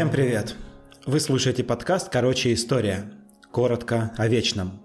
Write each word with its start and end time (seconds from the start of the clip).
Всем 0.00 0.10
привет! 0.10 0.56
Вы 1.04 1.20
слушаете 1.20 1.62
подкаст 1.62 2.08
«Короче, 2.08 2.54
история». 2.54 3.12
Коротко 3.52 4.14
о 4.16 4.28
вечном. 4.28 4.80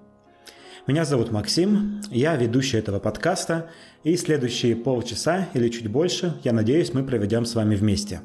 Меня 0.88 1.06
зовут 1.06 1.32
Максим, 1.32 2.02
я 2.12 2.36
ведущий 2.36 2.76
этого 2.76 3.00
подкаста, 3.00 3.70
и 4.04 4.18
следующие 4.18 4.76
полчаса 4.76 5.48
или 5.54 5.70
чуть 5.70 5.88
больше, 5.88 6.38
я 6.44 6.52
надеюсь, 6.52 6.94
мы 6.94 7.06
проведем 7.06 7.46
с 7.46 7.56
вами 7.56 7.78
вместе. 7.78 8.24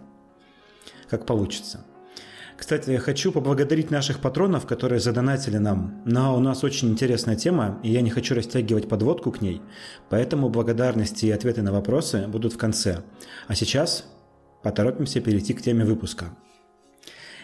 Как 1.08 1.26
получится. 1.26 1.86
Кстати, 2.56 2.96
хочу 2.96 3.30
поблагодарить 3.30 3.92
наших 3.92 4.18
патронов, 4.18 4.66
которые 4.66 4.98
задонатили 4.98 5.58
нам. 5.58 6.02
Но 6.04 6.36
у 6.36 6.40
нас 6.40 6.64
очень 6.64 6.90
интересная 6.90 7.36
тема, 7.36 7.78
и 7.84 7.92
я 7.92 8.00
не 8.00 8.10
хочу 8.10 8.34
растягивать 8.34 8.88
подводку 8.88 9.30
к 9.30 9.40
ней, 9.40 9.62
поэтому 10.08 10.48
благодарности 10.48 11.26
и 11.26 11.30
ответы 11.30 11.62
на 11.62 11.70
вопросы 11.70 12.26
будут 12.26 12.52
в 12.54 12.58
конце. 12.58 13.04
А 13.46 13.54
сейчас 13.54 14.06
Поторопимся 14.62 15.20
перейти 15.20 15.54
к 15.54 15.62
теме 15.62 15.84
выпуска. 15.84 16.36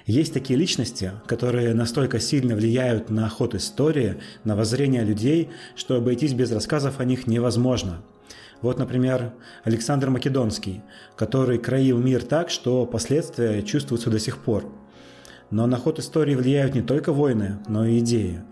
Есть 0.06 0.32
такие 0.32 0.56
личности, 0.56 1.10
которые 1.26 1.74
настолько 1.74 2.20
сильно 2.20 2.54
влияют 2.54 3.10
на 3.10 3.28
ход 3.28 3.56
истории, 3.56 4.18
на 4.44 4.54
воззрение 4.54 5.02
людей, 5.02 5.50
что 5.74 5.96
обойтись 5.96 6.32
без 6.32 6.52
рассказов 6.52 7.00
о 7.00 7.04
них 7.04 7.26
невозможно. 7.26 8.02
Вот, 8.62 8.78
например, 8.78 9.32
Александр 9.64 10.10
Македонский, 10.10 10.82
который 11.16 11.58
краил 11.58 11.98
мир 11.98 12.22
так, 12.22 12.50
что 12.50 12.86
последствия 12.86 13.62
чувствуются 13.62 14.08
до 14.08 14.20
сих 14.20 14.38
пор. 14.38 14.72
Но 15.50 15.66
на 15.66 15.76
ход 15.76 15.98
истории 15.98 16.36
влияют 16.36 16.76
не 16.76 16.82
только 16.82 17.12
войны, 17.12 17.58
но 17.66 17.84
и 17.84 17.98
идеи. 17.98 18.42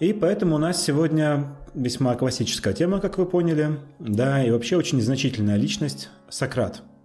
И 0.00 0.12
поэтому 0.12 0.56
у 0.56 0.58
нас 0.58 0.82
сегодня 0.82 1.56
весьма 1.74 2.16
классическая 2.16 2.72
тема, 2.72 2.98
как 2.98 3.18
вы 3.18 3.26
поняли, 3.26 3.78
да, 4.00 4.44
и 4.44 4.50
вообще 4.50 4.76
очень 4.76 4.98
незначительная 4.98 5.56
личность– 5.56 6.08
Сократ– 6.28 6.82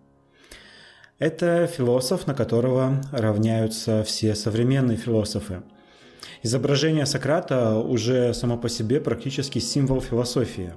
это 1.20 1.68
философ, 1.68 2.28
на 2.28 2.34
которого 2.34 3.02
равняются 3.12 4.04
все 4.04 4.36
современные 4.36 4.98
философы. 4.98 5.62
Изображение 6.42 7.06
Сократа 7.06 7.78
уже 7.78 8.34
само 8.34 8.58
по 8.58 8.68
себе 8.68 9.00
практически 9.00 9.60
символ 9.60 10.02
философии. 10.02 10.74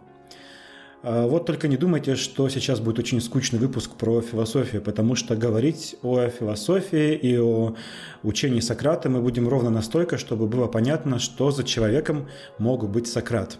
А 1.03 1.27
вот 1.27 1.47
только 1.47 1.69
не 1.69 1.77
думайте, 1.77 2.17
что 2.17 2.49
сейчас 2.49 2.81
будет 2.81 2.99
очень 2.99 3.21
скучный 3.21 3.59
выпуск 3.59 3.93
про 3.97 4.21
философию, 4.21 4.83
потому 4.83 5.15
что 5.15 5.37
говорить 5.37 5.97
о 6.03 6.29
философии 6.29 7.15
и 7.15 7.39
о 7.39 7.75
учении 8.23 8.61
Сократа 8.61 9.09
мы 9.09 9.21
будем 9.21 9.49
ровно 9.49 9.71
настолько, 9.71 10.19
чтобы 10.19 10.47
было 10.47 10.67
понятно, 10.67 11.19
что 11.19 11.51
за 11.51 11.65
человеком 11.65 12.29
мог 12.59 12.89
быть 12.89 13.07
Сократ. 13.07 13.59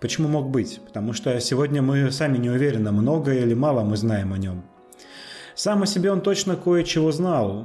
Почему 0.00 0.28
мог 0.28 0.50
быть? 0.50 0.80
Потому 0.86 1.12
что 1.12 1.38
сегодня 1.40 1.80
мы 1.80 2.10
сами 2.10 2.38
не 2.38 2.50
уверены, 2.50 2.92
много 2.92 3.32
или 3.32 3.54
мало 3.54 3.82
мы 3.82 3.96
знаем 3.96 4.32
о 4.32 4.38
нем– 4.38 4.64
сам 5.56 5.82
о 5.82 5.86
себе 5.86 6.12
он 6.12 6.20
точно 6.20 6.54
кое-чего 6.54 7.10
знал. 7.10 7.64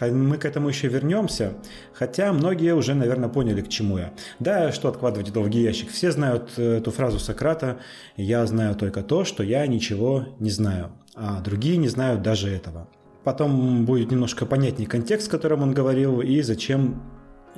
Мы 0.00 0.36
к 0.36 0.44
этому 0.44 0.68
еще 0.68 0.88
вернемся, 0.88 1.54
хотя 1.92 2.32
многие 2.32 2.74
уже, 2.74 2.94
наверное, 2.94 3.28
поняли, 3.28 3.62
к 3.62 3.68
чему 3.68 3.98
я. 3.98 4.12
Да, 4.38 4.70
что 4.72 4.88
откладывать 4.88 5.30
в 5.30 5.32
долгий 5.32 5.62
ящик. 5.62 5.90
Все 5.90 6.12
знают 6.12 6.50
э, 6.56 6.78
эту 6.78 6.92
фразу 6.92 7.18
Сократа 7.18 7.78
«Я 8.16 8.46
знаю 8.46 8.76
только 8.76 9.02
то, 9.02 9.24
что 9.24 9.42
я 9.42 9.66
ничего 9.66 10.26
не 10.38 10.50
знаю», 10.50 10.92
а 11.14 11.40
другие 11.40 11.78
не 11.78 11.88
знают 11.88 12.22
даже 12.22 12.48
этого. 12.48 12.88
Потом 13.24 13.84
будет 13.84 14.10
немножко 14.12 14.46
понятнее 14.46 14.88
контекст, 14.88 15.28
в 15.28 15.30
котором 15.30 15.62
он 15.62 15.74
говорил, 15.74 16.20
и 16.20 16.42
зачем 16.42 17.02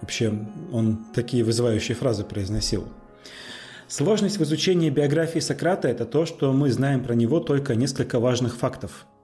вообще 0.00 0.32
он 0.72 1.04
такие 1.14 1.44
вызывающие 1.44 1.94
фразы 1.94 2.24
произносил. 2.24 2.88
Сложность 3.86 4.38
в 4.38 4.42
изучении 4.44 4.88
биографии 4.88 5.40
Сократа– 5.40 5.88
это 5.90 6.06
то, 6.06 6.24
что 6.24 6.52
мы 6.54 6.70
знаем 6.70 7.02
про 7.02 7.14
него 7.14 7.40
только 7.40 7.74
несколько 7.74 8.18
важных 8.18 8.56
фактов– 8.56 9.06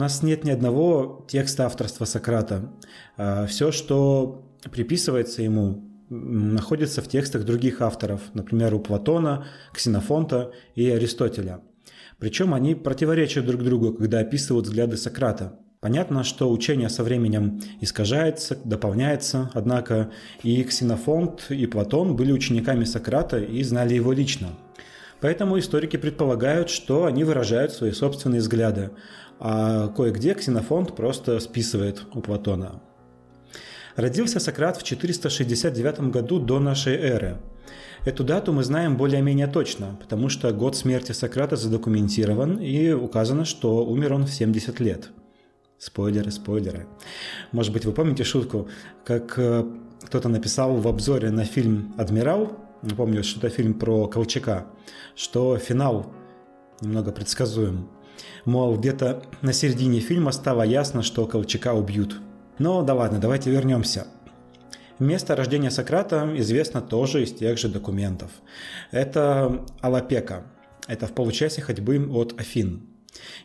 у 0.00 0.02
нас 0.02 0.22
нет 0.22 0.44
ни 0.44 0.50
одного 0.50 1.26
текста 1.28 1.66
авторства 1.66 2.06
Сократа. 2.06 2.72
А, 3.18 3.44
Все, 3.44 3.70
что 3.70 4.46
приписывается 4.72 5.42
ему, 5.42 5.84
находится 6.08 7.02
в 7.02 7.08
текстах 7.08 7.44
других 7.44 7.82
авторов, 7.82 8.22
например, 8.32 8.72
у 8.72 8.80
Платона, 8.80 9.44
Ксенофонта 9.74 10.52
и 10.74 10.88
Аристотеля. 10.88 11.60
Причем 12.18 12.54
они 12.54 12.74
противоречат 12.74 13.44
друг 13.44 13.62
другу, 13.62 13.92
когда 13.92 14.20
описывают 14.20 14.68
взгляды 14.68 14.96
Сократа. 14.96 15.58
Понятно, 15.80 16.24
что 16.24 16.50
учение 16.50 16.88
со 16.88 17.04
временем 17.04 17.60
искажается, 17.82 18.56
дополняется, 18.64 19.50
однако 19.52 20.12
и 20.42 20.64
Ксенофонт, 20.64 21.50
и 21.50 21.66
Платон 21.66 22.16
были 22.16 22.32
учениками 22.32 22.84
Сократа 22.84 23.38
и 23.38 23.62
знали 23.64 23.96
его 23.96 24.14
лично. 24.14 24.48
Поэтому 25.20 25.58
историки 25.58 25.98
предполагают, 25.98 26.70
что 26.70 27.04
они 27.04 27.24
выражают 27.24 27.72
свои 27.72 27.92
собственные 27.92 28.40
взгляды, 28.40 28.90
а 29.40 29.88
кое-где 29.88 30.34
Ксенофонт 30.34 30.94
просто 30.94 31.40
списывает 31.40 32.02
у 32.14 32.20
Платона. 32.20 32.80
Родился 33.96 34.38
Сократ 34.38 34.76
в 34.76 34.82
469 34.82 36.10
году 36.10 36.38
до 36.38 36.60
нашей 36.60 36.94
эры. 36.94 37.38
Эту 38.04 38.22
дату 38.24 38.52
мы 38.52 38.62
знаем 38.62 38.96
более-менее 38.96 39.46
точно, 39.46 39.96
потому 40.00 40.28
что 40.28 40.52
год 40.52 40.76
смерти 40.76 41.12
Сократа 41.12 41.56
задокументирован 41.56 42.58
и 42.58 42.92
указано, 42.92 43.44
что 43.44 43.84
умер 43.84 44.14
он 44.14 44.26
в 44.26 44.30
70 44.30 44.78
лет. 44.80 45.10
Спойлеры, 45.78 46.30
спойлеры. 46.30 46.86
Может 47.52 47.72
быть, 47.72 47.84
вы 47.84 47.92
помните 47.92 48.24
шутку, 48.24 48.68
как 49.04 49.38
э, 49.38 49.64
кто-то 50.02 50.28
написал 50.28 50.76
в 50.76 50.86
обзоре 50.86 51.30
на 51.30 51.44
фильм 51.44 51.94
«Адмирал», 51.96 52.52
помню, 52.96 53.22
что 53.22 53.46
это 53.46 53.48
фильм 53.48 53.74
про 53.74 54.06
Колчака, 54.06 54.66
что 55.14 55.56
финал 55.58 56.12
немного 56.80 57.12
предсказуем. 57.12 57.88
Мол, 58.44 58.76
где-то 58.76 59.22
на 59.42 59.52
середине 59.52 60.00
фильма 60.00 60.32
стало 60.32 60.62
ясно, 60.62 61.02
что 61.02 61.26
Колчака 61.26 61.74
убьют. 61.74 62.20
Но 62.58 62.82
да 62.82 62.94
ладно, 62.94 63.18
давайте 63.18 63.50
вернемся. 63.50 64.06
Место 64.98 65.34
рождения 65.34 65.70
Сократа 65.70 66.30
известно 66.36 66.82
тоже 66.82 67.22
из 67.22 67.32
тех 67.32 67.56
же 67.58 67.68
документов. 67.68 68.30
Это 68.90 69.64
Алапека. 69.80 70.44
Это 70.86 71.06
в 71.06 71.12
получасе 71.12 71.62
ходьбы 71.62 72.06
от 72.12 72.38
Афин. 72.38 72.86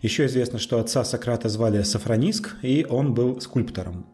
Еще 0.01 0.25
известно, 0.25 0.59
что 0.59 0.79
отца 0.79 1.03
Сократа 1.03 1.47
звали 1.47 1.81
Сафрониск, 1.83 2.57
и 2.61 2.85
он 2.89 3.13
был 3.13 3.39
скульптором. 3.39 4.05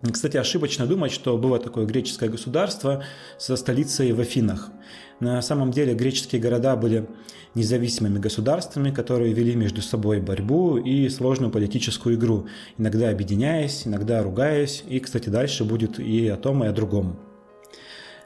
Кстати, 0.00 0.36
ошибочно 0.36 0.86
думать, 0.86 1.10
что 1.10 1.36
было 1.36 1.58
такое 1.58 1.84
греческое 1.84 2.28
государство 2.28 3.02
со 3.36 3.56
столицей 3.56 4.12
в 4.12 4.20
Афинах. 4.20 4.70
На 5.18 5.42
самом 5.42 5.72
деле 5.72 5.94
греческие 5.94 6.40
города 6.40 6.76
были 6.76 7.08
независимыми 7.56 8.18
государствами, 8.18 8.92
которые 8.92 9.32
вели 9.32 9.56
между 9.56 9.82
собой 9.82 10.20
борьбу 10.20 10.76
и 10.76 11.08
сложную 11.08 11.50
политическую 11.50 12.14
игру, 12.14 12.46
иногда 12.76 13.10
объединяясь, 13.10 13.88
иногда 13.88 14.22
ругаясь, 14.22 14.84
и, 14.88 15.00
кстати, 15.00 15.30
дальше 15.30 15.64
будет 15.64 15.98
и 15.98 16.28
о 16.28 16.36
том, 16.36 16.62
и 16.62 16.68
о 16.68 16.72
другом. 16.72 17.18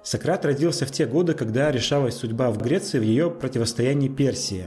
Сократ 0.03 0.44
родился 0.44 0.84
в 0.84 0.91
те 0.91 1.06
годы, 1.06 1.33
когда 1.33 1.71
решалась 1.71 2.16
судьба 2.16 2.50
в 2.50 2.59
Греции 2.59 2.99
в 2.99 3.03
ее 3.03 3.31
противостоянии 3.31 4.09
Персии. 4.09 4.66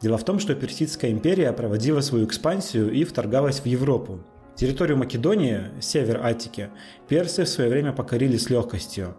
Дело 0.00 0.18
в 0.18 0.24
том, 0.24 0.38
что 0.38 0.54
Персидская 0.54 1.10
империя 1.10 1.52
проводила 1.52 2.00
свою 2.00 2.26
экспансию 2.26 2.92
и 2.92 3.02
вторгалась 3.02 3.58
в 3.58 3.66
Европу. 3.66 4.20
Территорию 4.58 4.96
Македонии, 4.96 5.66
север 5.80 6.20
Аттики, 6.20 6.70
персы 7.06 7.44
в 7.44 7.48
свое 7.48 7.70
время 7.70 7.92
покорили 7.92 8.36
с 8.36 8.50
легкостью. 8.50 9.14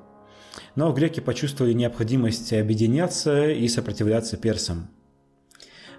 Но 0.75 0.91
греки 0.91 1.21
почувствовали 1.21 1.71
необходимость 1.71 2.51
объединяться 2.51 3.49
и 3.49 3.65
сопротивляться 3.69 4.35
персам. 4.35 4.89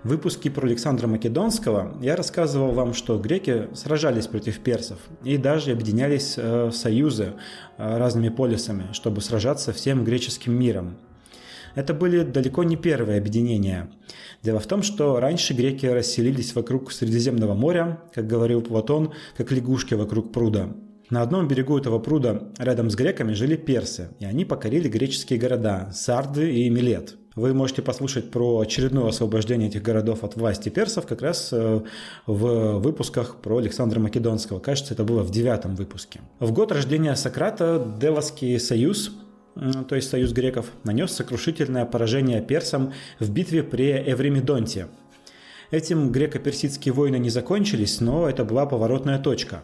В 0.02 0.10
выпуске 0.10 0.50
про 0.50 0.66
Александра 0.66 1.06
Македонского 1.06 1.96
я 2.02 2.16
рассказывал 2.16 2.72
вам, 2.72 2.92
что 2.92 3.18
греки 3.18 3.68
сражались 3.74 4.26
против 4.26 4.58
персов 4.60 4.98
и 5.24 5.38
даже 5.38 5.72
объединялись 5.72 6.34
э, 6.36 6.66
в 6.66 6.72
союзы 6.72 7.32
э, 7.78 7.96
разными 7.96 8.28
полисами, 8.28 8.92
чтобы 8.92 9.22
сражаться 9.22 9.72
всем 9.72 10.04
греческим 10.04 10.52
миром– 10.52 10.98
это 11.74 11.94
были 11.94 12.22
далеко 12.22 12.64
не 12.64 12.76
первые 12.76 13.18
объединения. 13.18 13.90
Дело 14.42 14.60
в 14.60 14.66
том, 14.66 14.82
что 14.82 15.20
раньше 15.20 15.54
греки 15.54 15.86
расселились 15.86 16.54
вокруг 16.54 16.92
Средиземного 16.92 17.54
моря, 17.54 18.00
как 18.14 18.26
говорил 18.26 18.62
Платон, 18.62 19.12
как 19.36 19.52
лягушки 19.52 19.94
вокруг 19.94 20.32
пруда. 20.32 20.70
На 21.10 21.22
одном 21.22 21.48
берегу 21.48 21.76
этого 21.76 21.98
пруда 21.98 22.44
рядом 22.58 22.88
с 22.88 22.94
греками 22.94 23.32
жили 23.32 23.56
персы, 23.56 24.10
и 24.20 24.24
они 24.24 24.44
покорили 24.44 24.88
греческие 24.88 25.40
города– 25.40 25.90
Сарды 25.92 26.52
и 26.52 26.70
Милет. 26.70 27.16
Вы 27.34 27.52
можете 27.54 27.82
послушать 27.82 28.30
про 28.30 28.60
очередное 28.60 29.08
освобождение 29.08 29.68
этих 29.68 29.82
городов 29.82 30.24
от 30.24 30.36
власти 30.36 30.68
персов 30.68 31.06
как 31.06 31.22
раз 31.22 31.50
э, 31.52 31.80
в 32.26 32.78
выпусках 32.78 33.36
про 33.36 33.58
Александра 33.58 34.00
Македонского. 34.00 34.58
Кажется, 34.58 34.94
это 34.94 35.04
было 35.04 35.22
в 35.22 35.30
девятом 35.30 35.76
выпуске. 35.76 36.20
В 36.40 36.52
год 36.52 36.72
рождения 36.72 37.14
Сократа 37.14 37.96
Делосский 38.00 38.58
союз 38.58 39.12
то 39.88 39.94
есть 39.94 40.08
союз 40.08 40.32
греков, 40.32 40.72
нанес 40.84 41.10
сокрушительное 41.10 41.84
поражение 41.84 42.40
персам 42.40 42.92
в 43.18 43.30
битве 43.30 43.62
при 43.62 43.92
Эвремидонте. 43.92 44.88
Этим 45.70 46.10
греко-персидские 46.10 46.92
войны 46.92 47.18
не 47.18 47.30
закончились, 47.30 48.00
но 48.00 48.28
это 48.28 48.44
была 48.44 48.66
поворотная 48.66 49.18
точка, 49.18 49.60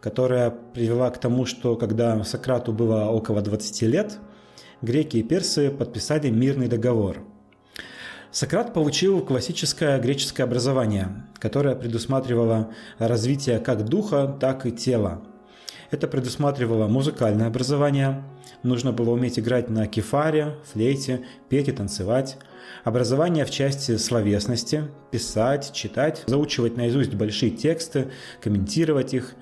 которая 0.00 0.50
привела 0.50 1.10
к 1.10 1.18
тому, 1.18 1.44
что 1.44 1.76
когда 1.76 2.24
Сократу 2.24 2.72
было 2.72 3.04
около 3.10 3.42
20 3.42 3.82
лет, 3.82 4.18
греки 4.80 5.18
и 5.18 5.22
персы 5.22 5.70
подписали 5.70 6.30
мирный 6.30 6.68
договор. 6.68 7.18
Сократ 8.32 8.74
получил 8.74 9.24
классическое 9.24 9.98
греческое 9.98 10.46
образование, 10.46 11.26
которое 11.38 11.74
предусматривало 11.74 12.70
развитие 12.98 13.60
как 13.60 13.84
духа, 13.84 14.36
так 14.40 14.66
и 14.66 14.72
тела. 14.72 15.22
Это 15.90 16.08
предусматривало 16.08 16.88
музыкальное 16.88 17.46
образование. 17.46 18.24
Нужно 18.62 18.92
было 18.92 19.10
уметь 19.10 19.38
играть 19.38 19.70
на 19.70 19.86
кефаре, 19.86 20.56
флейте, 20.64 21.24
петь 21.48 21.68
и 21.68 21.72
танцевать. 21.72 22.38
Образование 22.82 23.44
в 23.44 23.50
части 23.50 23.96
словесности, 23.96 24.84
писать, 25.10 25.72
читать, 25.72 26.24
заучивать 26.26 26.76
наизусть 26.76 27.14
большие 27.14 27.50
тексты, 27.50 28.10
комментировать 28.40 29.14
их. 29.14 29.34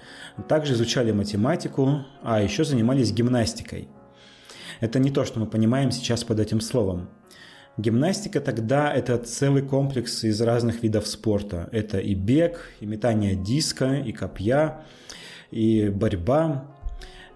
Также 0.48 0.74
изучали 0.74 1.12
математику, 1.12 2.04
а 2.22 2.42
еще 2.42 2.64
занимались 2.64 3.12
гимнастикой. 3.12 3.88
Это 4.80 4.98
не 4.98 5.10
то, 5.10 5.24
что 5.24 5.40
мы 5.40 5.46
понимаем 5.46 5.90
сейчас 5.90 6.24
под 6.24 6.40
этим 6.40 6.60
словом. 6.60 7.08
Гимнастика 7.76 8.40
тогда 8.40 8.92
это 8.92 9.18
целый 9.18 9.62
комплекс 9.62 10.22
из 10.22 10.40
разных 10.40 10.82
видов 10.82 11.06
спорта. 11.06 11.68
Это 11.72 11.98
и 11.98 12.14
бег, 12.14 12.70
и 12.80 12.86
метание 12.86 13.34
диска, 13.34 13.94
и 13.94 14.12
копья, 14.12 14.84
и 15.54 15.88
борьба. 15.88 16.64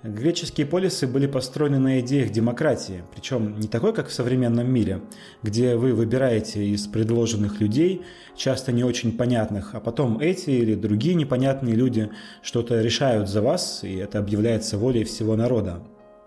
Греческие 0.03 0.67
полисы 0.67 1.07
были 1.07 1.27
построены 1.27 1.79
на 1.79 2.01
идеях 2.01 2.31
демократии, 2.31 3.03
причем 3.15 3.59
не 3.59 3.67
такой, 3.67 3.93
как 3.93 4.09
в 4.09 4.13
современном 4.13 4.71
мире, 4.71 5.01
где 5.43 5.77
вы 5.77 5.93
выбираете 5.93 6.65
из 6.65 6.87
предложенных 6.87 7.61
людей, 7.61 8.03
часто 8.37 8.71
не 8.71 8.85
очень 8.85 9.17
понятных, 9.17 9.75
а 9.75 9.81
потом 9.81 10.21
эти 10.21 10.51
или 10.51 10.75
другие 10.75 11.15
непонятные 11.15 11.75
люди 11.75 12.11
что-то 12.43 12.81
решают 12.81 13.29
за 13.29 13.43
вас, 13.43 13.83
и 13.83 13.97
это 13.97 14.19
объявляется 14.19 14.79
волей 14.79 15.03
всего 15.03 15.35
народа. 15.35 15.83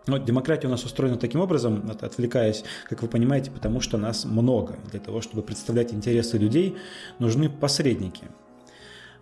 Но 0.07 0.17
демократия 0.17 0.67
у 0.67 0.71
нас 0.71 0.83
устроена 0.83 1.17
таким 1.17 1.41
образом, 1.41 1.89
отвлекаясь, 2.01 2.63
как 2.89 3.01
вы 3.01 3.07
понимаете, 3.07 3.51
потому 3.51 3.79
что 3.81 3.97
нас 3.97 4.25
много. 4.25 4.77
Для 4.91 4.99
того, 4.99 5.21
чтобы 5.21 5.43
представлять 5.43 5.93
интересы 5.93 6.37
людей, 6.37 6.75
нужны 7.19 7.49
посредники. 7.49 8.25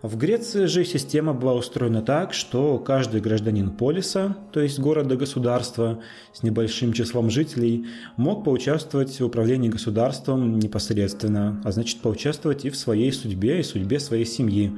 В 0.02 0.16
Греции 0.16 0.64
же 0.64 0.86
система 0.86 1.34
была 1.34 1.52
устроена 1.52 2.00
так, 2.00 2.32
что 2.32 2.78
каждый 2.78 3.20
гражданин 3.20 3.70
полиса, 3.70 4.34
то 4.50 4.60
есть 4.60 4.78
города-государства 4.78 6.00
с 6.32 6.42
небольшим 6.42 6.94
числом 6.94 7.28
жителей, 7.28 7.84
мог 8.16 8.42
поучаствовать 8.42 9.20
в 9.20 9.24
управлении 9.26 9.68
государством 9.68 10.58
непосредственно, 10.58 11.60
а 11.64 11.72
значит 11.72 12.00
поучаствовать 12.00 12.64
и 12.64 12.70
в 12.70 12.76
своей 12.76 13.12
судьбе, 13.12 13.60
и 13.60 13.62
судьбе 13.62 14.00
своей 14.00 14.24
семьи. 14.24 14.72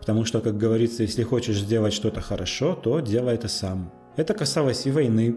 Потому 0.00 0.24
что, 0.24 0.40
как 0.40 0.58
говорится, 0.58 1.04
если 1.04 1.22
хочешь 1.22 1.60
сделать 1.60 1.94
что-то 1.94 2.20
хорошо, 2.20 2.74
то 2.74 2.98
делай 2.98 3.34
это 3.34 3.46
сам. 3.46 3.92
Это 4.16 4.34
касалось 4.34 4.86
и 4.86 4.90
войны, 4.90 5.36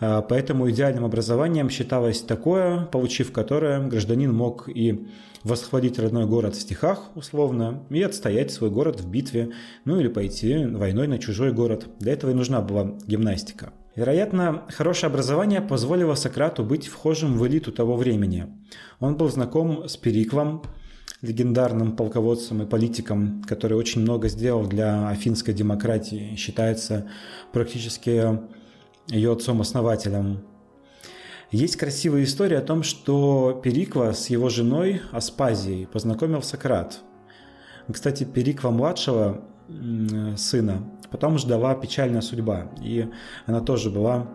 а, 0.00 0.22
поэтому 0.22 0.70
идеальным 0.70 1.04
образованием 1.04 1.70
считалось 1.70 2.20
такое, 2.22 2.86
получив 2.86 3.32
которое 3.32 3.86
гражданин 3.86 4.32
мог 4.34 4.68
и 4.68 5.06
восхвалить 5.42 5.98
родной 5.98 6.26
город 6.26 6.56
в 6.56 6.60
стихах, 6.60 7.10
условно, 7.14 7.84
и 7.90 8.02
отстоять 8.02 8.50
свой 8.50 8.70
город 8.70 9.00
в 9.00 9.08
битве, 9.08 9.52
ну 9.84 10.00
или 10.00 10.08
пойти 10.08 10.64
войной 10.66 11.06
на 11.06 11.18
чужой 11.18 11.52
город. 11.52 11.86
Для 12.00 12.12
этого 12.12 12.30
и 12.30 12.34
нужна 12.34 12.60
была 12.60 12.96
гимнастика. 13.06 13.72
Вероятно, 13.94 14.64
хорошее 14.68 15.08
образование 15.08 15.62
позволило 15.62 16.14
Сократу 16.14 16.62
быть 16.64 16.86
вхожим 16.86 17.38
в 17.38 17.46
элиту 17.46 17.72
того 17.72 17.96
времени. 17.96 18.46
Он 19.00 19.16
был 19.16 19.30
знаком 19.30 19.88
с 19.88 19.96
Периклом, 19.96 20.62
легендарным 21.22 21.96
полководцем 21.96 22.62
и 22.62 22.66
политиком, 22.66 23.42
который 23.46 23.76
очень 23.76 24.02
много 24.02 24.28
сделал 24.28 24.66
для 24.66 25.08
афинской 25.08 25.54
демократии, 25.54 26.36
считается 26.36 27.08
практически 27.52 28.40
ее 29.08 29.32
отцом-основателем. 29.32 30.40
Есть 31.50 31.76
красивая 31.76 32.24
история 32.24 32.58
о 32.58 32.62
том, 32.62 32.82
что 32.82 33.60
Периква 33.62 34.12
с 34.12 34.30
его 34.30 34.48
женой 34.48 35.00
Аспазией 35.12 35.86
познакомил 35.86 36.42
Сократ. 36.42 37.00
Кстати, 37.90 38.24
Периква-младшего 38.24 39.44
сына 40.36 40.90
потом 41.10 41.38
ждала 41.38 41.74
печальная 41.74 42.20
судьба, 42.20 42.72
и 42.82 43.08
она 43.46 43.60
тоже 43.60 43.90
была 43.90 44.28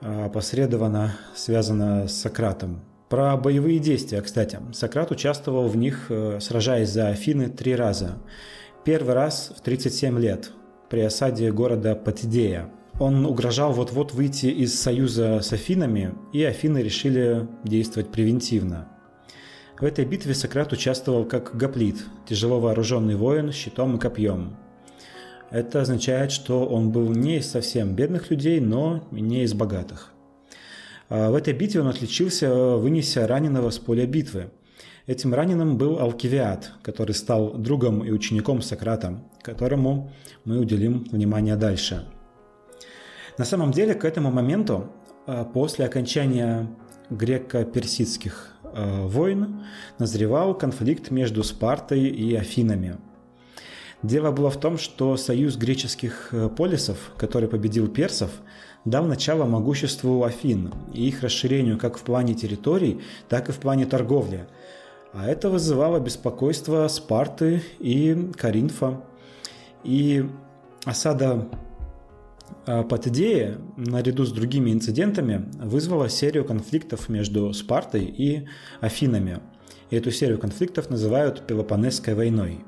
опосредованно 0.00 1.16
связана 1.34 2.08
с 2.08 2.14
Сократом. 2.14 2.82
Про 3.08 3.36
боевые 3.38 3.78
действия, 3.78 4.20
кстати. 4.20 4.58
Сократ 4.72 5.10
участвовал 5.10 5.68
в 5.68 5.76
них, 5.76 6.06
э, 6.10 6.40
сражаясь 6.40 6.90
за 6.90 7.08
Афины 7.08 7.48
три 7.48 7.74
раза. 7.74 8.18
Первый 8.84 9.14
раз 9.14 9.52
в 9.56 9.62
37 9.62 10.18
лет 10.18 10.50
при 10.90 11.00
осаде 11.00 11.50
города 11.50 11.94
Патидея. 11.94 12.70
Он 13.00 13.24
угрожал 13.24 13.72
вот-вот 13.72 14.12
выйти 14.12 14.46
из 14.46 14.78
союза 14.78 15.40
с 15.40 15.52
Афинами, 15.52 16.14
и 16.32 16.42
Афины 16.42 16.78
решили 16.78 17.46
действовать 17.64 18.10
превентивно. 18.10 18.88
В 19.80 19.84
этой 19.84 20.04
битве 20.04 20.34
Сократ 20.34 20.72
участвовал 20.72 21.24
как 21.24 21.56
гоплит, 21.56 21.96
тяжело 22.28 22.60
вооруженный 22.60 23.14
воин 23.14 23.52
с 23.52 23.54
щитом 23.54 23.96
и 23.96 24.00
копьем. 24.00 24.56
Это 25.50 25.80
означает, 25.80 26.32
что 26.32 26.66
он 26.66 26.90
был 26.90 27.08
не 27.10 27.38
из 27.38 27.48
совсем 27.48 27.94
бедных 27.94 28.30
людей, 28.30 28.60
но 28.60 29.06
не 29.12 29.44
из 29.44 29.54
богатых. 29.54 30.12
А, 31.08 31.30
в 31.30 31.34
этой 31.34 31.54
битве 31.54 31.80
он 31.80 31.88
отличился, 31.88 32.76
вынеся 32.76 33.26
раненого 33.26 33.70
с 33.70 33.78
поля 33.78 34.06
битвы. 34.06 34.50
Этим 35.06 35.32
раненым 35.32 35.78
был 35.78 35.98
Алкивиад, 35.98 36.72
который 36.82 37.14
стал 37.14 37.54
другом 37.54 38.04
и 38.04 38.10
учеником 38.10 38.60
Сократа, 38.60 39.22
которому 39.42 40.12
мы 40.44 40.58
уделим 40.58 41.04
внимание 41.10 41.56
дальше. 41.56 42.06
На 43.38 43.44
самом 43.44 43.72
деле, 43.72 43.94
к 43.94 44.04
этому 44.04 44.30
моменту, 44.30 44.92
а, 45.26 45.44
после 45.44 45.86
окончания 45.86 46.68
греко-персидских 47.08 48.52
а, 48.64 49.06
войн, 49.06 49.64
назревал 49.98 50.54
конфликт 50.54 51.10
между 51.10 51.42
Спартой 51.42 52.08
и 52.08 52.34
Афинами. 52.34 52.98
Дело 54.02 54.30
было 54.30 54.48
в 54.48 54.58
том, 54.58 54.78
что 54.78 55.16
союз 55.16 55.56
греческих 55.56 56.28
э, 56.30 56.48
полисов, 56.48 57.12
который 57.16 57.48
победил 57.48 57.88
персов, 57.88 58.30
дал 58.84 59.04
начало 59.04 59.44
могуществу 59.44 60.22
Афин 60.22 60.72
и 60.94 61.08
их 61.08 61.22
расширению 61.22 61.78
как 61.78 61.98
в 61.98 62.02
плане 62.02 62.34
территорий, 62.34 63.00
так 63.28 63.48
и 63.48 63.52
в 63.52 63.56
плане 63.56 63.86
торговли. 63.86 64.46
А 65.12 65.26
это 65.26 65.50
вызывало 65.50 65.98
беспокойство 65.98 66.86
Спарты 66.86 67.62
и 67.80 68.30
Каринфа. 68.36 69.02
И 69.82 70.24
осада 70.84 71.48
а, 72.66 72.84
Патидея, 72.84 73.58
наряду 73.76 74.24
с 74.24 74.30
другими 74.30 74.70
инцидентами, 74.70 75.50
вызвала 75.60 76.08
серию 76.08 76.44
конфликтов 76.44 77.08
между 77.08 77.52
Спартой 77.52 78.04
и 78.04 78.46
Афинами. 78.80 79.40
И 79.90 79.96
эту 79.96 80.12
серию 80.12 80.38
конфликтов 80.38 80.88
называют 80.88 81.48
Пелопонесской 81.48 82.14
войной 82.14 82.60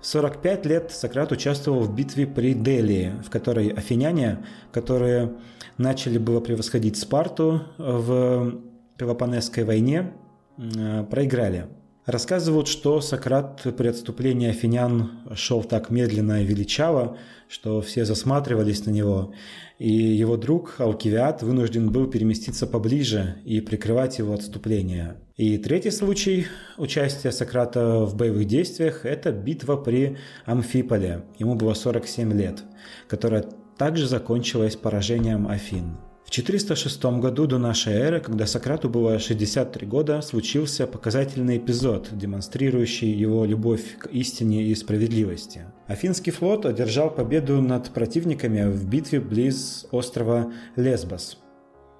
45 0.00 0.66
лет 0.66 0.90
Сократ 0.90 1.32
участвовал 1.32 1.80
в 1.80 1.94
битве 1.94 2.26
при 2.26 2.54
Делии, 2.54 3.12
в 3.24 3.30
которой 3.30 3.68
афиняне, 3.68 4.44
которые 4.72 5.32
начали 5.76 6.18
было 6.18 6.40
превосходить 6.40 6.96
Спарту 6.96 7.62
в 7.78 8.60
Пелопонесской 8.96 9.64
войне, 9.64 10.12
э, 10.56 11.04
проиграли. 11.04 11.66
Рассказывают, 12.06 12.68
что 12.68 13.02
Сократ 13.02 13.66
при 13.76 13.88
отступлении 13.88 14.48
афинян 14.48 15.10
шел 15.34 15.62
так 15.62 15.90
медленно 15.90 16.42
и 16.42 16.46
величаво, 16.46 17.18
что 17.48 17.82
все 17.82 18.06
засматривались 18.06 18.86
на 18.86 18.90
него, 18.90 19.34
и 19.78 19.92
его 19.92 20.38
друг 20.38 20.76
Алкивиад 20.78 21.42
вынужден 21.42 21.92
был 21.92 22.06
переместиться 22.06 22.66
поближе 22.66 23.36
и 23.44 23.60
прикрывать 23.60 24.18
его 24.18 24.32
отступление. 24.32 25.16
И 25.38 25.56
третий 25.56 25.92
случай 25.92 26.48
участия 26.78 27.30
Сократа 27.30 28.00
в 28.04 28.16
боевых 28.16 28.44
действиях– 28.44 29.02
это 29.06 29.30
битва 29.30 29.76
при 29.76 30.16
Амфиполе. 30.44 31.26
Ему 31.38 31.54
было 31.54 31.74
47 31.74 32.32
лет, 32.32 32.64
которая 33.06 33.44
также 33.76 34.08
закончилась 34.08 34.74
поражением 34.74 35.46
Афин. 35.46 35.96
В 36.24 36.30
406 36.30 37.04
году 37.20 37.46
до 37.46 37.58
нашей 37.58 37.92
эры, 37.92 38.18
когда 38.20 38.46
Сократу 38.46 38.90
было 38.90 39.20
63 39.20 39.86
года, 39.86 40.20
случился 40.22 40.88
показательный 40.88 41.58
эпизод, 41.58 42.08
демонстрирующий 42.10 43.12
его 43.12 43.44
любовь 43.44 43.96
к 43.96 44.08
истине 44.08 44.64
и 44.64 44.74
справедливости. 44.74 45.66
Афинский 45.86 46.32
флот 46.32 46.66
одержал 46.66 47.14
победу 47.14 47.62
над 47.62 47.90
противниками 47.90 48.68
в 48.68 48.88
битве 48.88 49.20
близ 49.20 49.86
острова 49.92 50.52
Лесбос. 50.74 51.38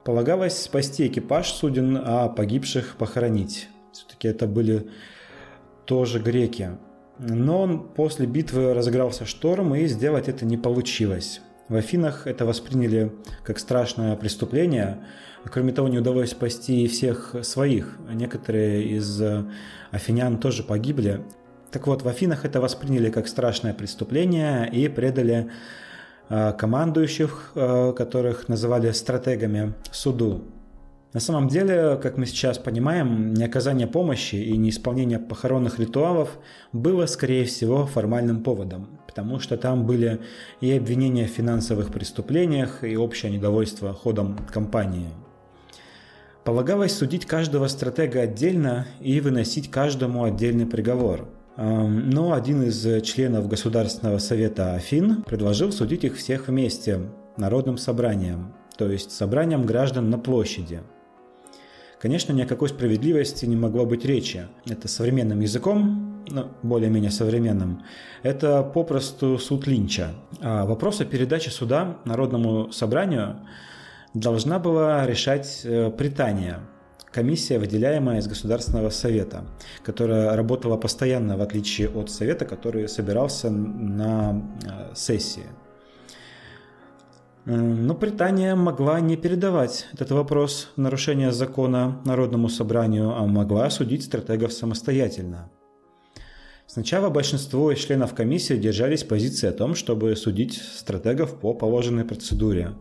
Полагалось 0.08 0.56
спасти 0.62 1.06
экипаж 1.06 1.52
суден, 1.52 2.00
а 2.02 2.30
погибших 2.30 2.96
похоронить. 2.96 3.68
Все-таки 3.92 4.26
это 4.26 4.46
были 4.46 4.88
тоже 5.84 6.18
греки. 6.18 6.78
Но 7.18 7.78
после 7.78 8.24
битвы 8.24 8.72
разыгрался 8.72 9.26
шторм, 9.26 9.74
и 9.74 9.84
сделать 9.86 10.30
это 10.30 10.46
не 10.46 10.56
получилось. 10.56 11.42
В 11.68 11.76
Афинах 11.76 12.26
это 12.26 12.46
восприняли 12.46 13.12
как 13.44 13.58
страшное 13.58 14.16
преступление. 14.16 15.04
Кроме 15.44 15.72
того, 15.74 15.88
не 15.88 15.98
удалось 15.98 16.30
спасти 16.30 16.84
и 16.84 16.88
всех 16.88 17.34
своих. 17.42 17.98
Некоторые 18.10 18.84
из 18.84 19.22
афинян 19.90 20.38
тоже 20.38 20.62
погибли. 20.62 21.20
Так 21.70 21.86
вот, 21.86 22.00
в 22.00 22.08
Афинах 22.08 22.46
это 22.46 22.62
восприняли 22.62 23.10
как 23.10 23.28
страшное 23.28 23.74
преступление 23.74 24.70
и 24.72 24.88
предали 24.88 25.50
а, 25.50 25.87
командующих, 26.52 27.52
а, 27.54 27.92
которых 27.92 28.48
называли 28.48 28.90
стратегами, 28.92 29.74
суду. 29.92 30.44
На 31.14 31.20
самом 31.20 31.48
деле, 31.48 31.98
как 32.02 32.18
мы 32.18 32.26
сейчас 32.26 32.58
понимаем, 32.58 33.32
неоказание 33.32 33.86
помощи 33.86 34.36
и 34.36 34.56
неисполнение 34.58 35.18
похоронных 35.18 35.78
ритуалов 35.78 36.38
было, 36.72 37.06
скорее 37.06 37.46
всего, 37.46 37.86
формальным 37.86 38.42
поводом, 38.42 39.00
потому 39.06 39.40
что 39.40 39.56
там 39.56 39.86
были 39.86 40.20
и 40.60 40.70
обвинения 40.70 41.26
в 41.26 41.30
финансовых 41.30 41.90
преступлениях, 41.92 42.84
и 42.84 42.94
общее 42.96 43.32
недовольство 43.32 43.94
ходом 43.94 44.36
кампании. 44.52 45.08
Полагалось 46.44 46.96
судить 46.96 47.24
каждого 47.24 47.68
стратега 47.68 48.20
отдельно 48.20 48.86
и 49.00 49.20
выносить 49.20 49.70
каждому 49.70 50.24
отдельный 50.24 50.66
приговор. 50.66 51.26
Но 51.58 52.32
один 52.32 52.62
из 52.62 53.02
членов 53.02 53.48
Государственного 53.48 54.18
совета 54.18 54.74
Афин 54.74 55.24
предложил 55.24 55.72
судить 55.72 56.04
их 56.04 56.16
всех 56.16 56.46
вместе, 56.48 57.00
народным 57.36 57.76
собранием, 57.78 58.54
то 58.76 58.90
есть 58.90 59.10
собранием 59.10 59.66
граждан 59.66 60.08
на 60.08 60.18
площади– 60.18 60.82
Конечно, 62.00 62.32
ни 62.32 62.42
о 62.42 62.46
какой 62.46 62.68
справедливости 62.68 63.44
не 63.44 63.56
могло 63.56 63.84
быть 63.84 64.04
речи. 64.04 64.46
Это 64.68 64.86
современным 64.86 65.40
языком, 65.40 66.24
ну, 66.28 66.46
более-менее 66.62 67.10
современным, 67.10 67.82
это 68.22 68.62
попросту 68.62 69.36
суд 69.38 69.66
Линча. 69.66 70.14
А 70.40 70.64
вопрос 70.64 71.00
о 71.00 71.04
передаче 71.04 71.50
суда 71.50 71.96
Народному 72.04 72.70
собранию 72.70 73.40
должна 74.14 74.60
была 74.60 75.06
решать 75.06 75.62
э, 75.64 75.90
Британия, 75.90 76.60
комиссия, 77.18 77.58
выделяемая 77.58 78.20
из 78.20 78.28
Государственного 78.28 78.90
совета, 78.90 79.44
которая 79.82 80.36
работала 80.36 80.76
постоянно, 80.76 81.36
в 81.36 81.42
отличие 81.42 81.88
от 81.88 82.10
совета, 82.10 82.44
который 82.44 82.88
собирался 82.88 83.50
на 83.50 84.40
э, 84.64 84.94
сессии. 84.94 85.46
Но 87.44 87.94
Британия 87.94 88.54
могла 88.54 89.00
не 89.00 89.16
передавать 89.16 89.86
этот 89.94 90.10
вопрос 90.12 90.68
нарушения 90.76 91.32
закона 91.32 92.00
Народному 92.04 92.48
собранию, 92.48 93.16
а 93.16 93.26
могла 93.26 93.66
осудить 93.66 94.04
стратегов 94.04 94.52
самостоятельно. 94.52 95.50
Сначала 96.66 97.10
большинство 97.10 97.74
членов 97.74 98.14
комиссии 98.14 98.56
держались 98.56 99.02
позиции 99.02 99.48
о 99.48 99.52
том, 99.52 99.74
чтобы 99.74 100.14
судить 100.14 100.62
стратегов 100.76 101.40
по 101.40 101.54
положенной 101.54 102.04
процедуре. 102.04 102.74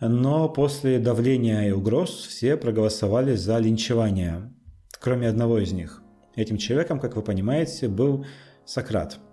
Но 0.00 0.48
после 0.48 0.98
давления 0.98 1.68
и 1.68 1.72
угроз 1.72 2.10
все 2.10 2.56
проголосовали 2.56 3.34
за 3.34 3.58
линчевание, 3.58 4.52
кроме 5.00 5.28
одного 5.28 5.58
из 5.58 5.72
них. 5.72 6.02
Этим 6.36 6.56
человеком, 6.56 7.00
как 7.00 7.16
вы 7.16 7.22
понимаете, 7.22 7.88
был 7.88 8.24
Сократ– 8.64 9.18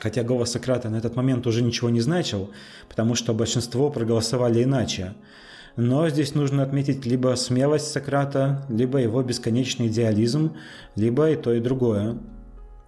Хотя 0.00 0.22
голос 0.22 0.52
Сократа 0.52 0.88
на 0.88 0.96
этот 0.96 1.14
момент 1.14 1.46
уже 1.46 1.62
ничего 1.62 1.90
не 1.90 2.00
значил, 2.00 2.50
потому 2.88 3.14
что 3.14 3.34
большинство 3.34 3.90
проголосовали 3.90 4.62
иначе. 4.64 5.14
Но 5.76 6.08
здесь 6.08 6.34
нужно 6.34 6.62
отметить 6.62 7.04
либо 7.04 7.34
смелость 7.36 7.90
Сократа, 7.90 8.66
либо 8.68 8.98
его 8.98 9.22
бесконечный 9.22 9.88
идеализм, 9.88 10.56
либо 10.96 11.30
и 11.30 11.36
то, 11.36 11.52
и 11.52 11.60
другое. 11.60 12.18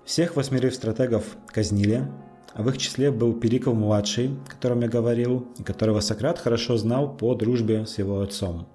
Всех 0.04 0.37
восьмерых 0.37 0.75
стратегов 0.75 1.37
казнили, 1.46 2.08
в 2.54 2.68
их 2.68 2.78
числе 2.78 3.11
был 3.11 3.35
Перикл-младший, 3.35 4.38
о 4.47 4.50
котором 4.50 4.80
я 4.80 4.88
говорил, 4.88 5.47
и 5.59 5.62
которого 5.62 6.00
Сократ 6.00 6.38
хорошо 6.38 6.76
знал 6.76 7.16
по 7.16 7.35
дружбе 7.35 7.87
с 7.87 7.99
его 7.99 8.21
отцом. 8.21 8.68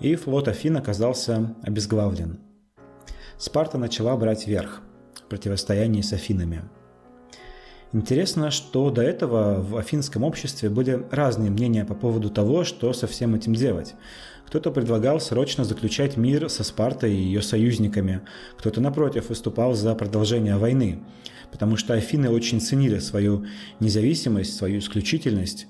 И 0.00 0.14
флот 0.16 0.48
Афин 0.48 0.76
оказался 0.76 1.54
обезглавлен. 1.62 2.40
Спарта 3.38 3.78
начала 3.78 4.16
брать 4.16 4.46
верх 4.46 4.82
в 5.14 5.28
противостоянии 5.28 6.02
с 6.02 6.12
Афинами– 6.12 6.62
Интересно, 7.94 8.50
что 8.50 8.90
до 8.90 9.02
этого 9.02 9.62
в 9.62 9.76
афинском 9.76 10.24
обществе 10.24 10.68
были 10.68 11.06
разные 11.12 11.52
мнения 11.52 11.84
по 11.84 11.94
поводу 11.94 12.28
того, 12.28 12.64
что 12.64 12.92
со 12.92 13.06
всем 13.06 13.36
этим 13.36 13.54
делать. 13.54 13.94
Кто-то 14.48 14.72
предлагал 14.72 15.20
срочно 15.20 15.62
заключать 15.62 16.16
мир 16.16 16.48
со 16.48 16.64
Спартой 16.64 17.12
и 17.14 17.22
ее 17.22 17.40
союзниками, 17.40 18.22
кто-то, 18.58 18.80
напротив, 18.80 19.28
выступал 19.28 19.74
за 19.74 19.94
продолжение 19.94 20.56
войны, 20.56 21.04
потому 21.52 21.76
что 21.76 21.94
Афины 21.94 22.30
очень 22.30 22.60
ценили 22.60 22.98
свою 22.98 23.46
независимость, 23.78 24.56
свою 24.56 24.80
исключительность, 24.80 25.68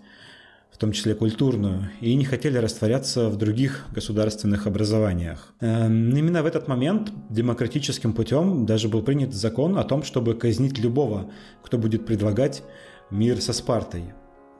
в 0.74 0.78
том 0.78 0.90
числе 0.90 1.14
культурную, 1.14 1.90
и 2.00 2.16
не 2.16 2.24
хотели 2.24 2.58
растворяться 2.58 3.28
в 3.28 3.36
других 3.36 3.86
государственных 3.92 4.66
образованиях. 4.66 5.54
Эм, 5.60 6.10
именно 6.10 6.42
в 6.42 6.46
этот 6.46 6.66
момент 6.66 7.12
демократическим 7.30 8.12
путем 8.12 8.66
даже 8.66 8.88
был 8.88 9.02
принят 9.02 9.32
закон 9.32 9.78
о 9.78 9.84
том, 9.84 10.02
чтобы 10.02 10.34
казнить 10.34 10.76
любого, 10.78 11.30
кто 11.62 11.78
будет 11.78 12.04
предлагать 12.06 12.64
мир 13.08 13.40
со 13.40 13.52
Спартой. 13.52 14.14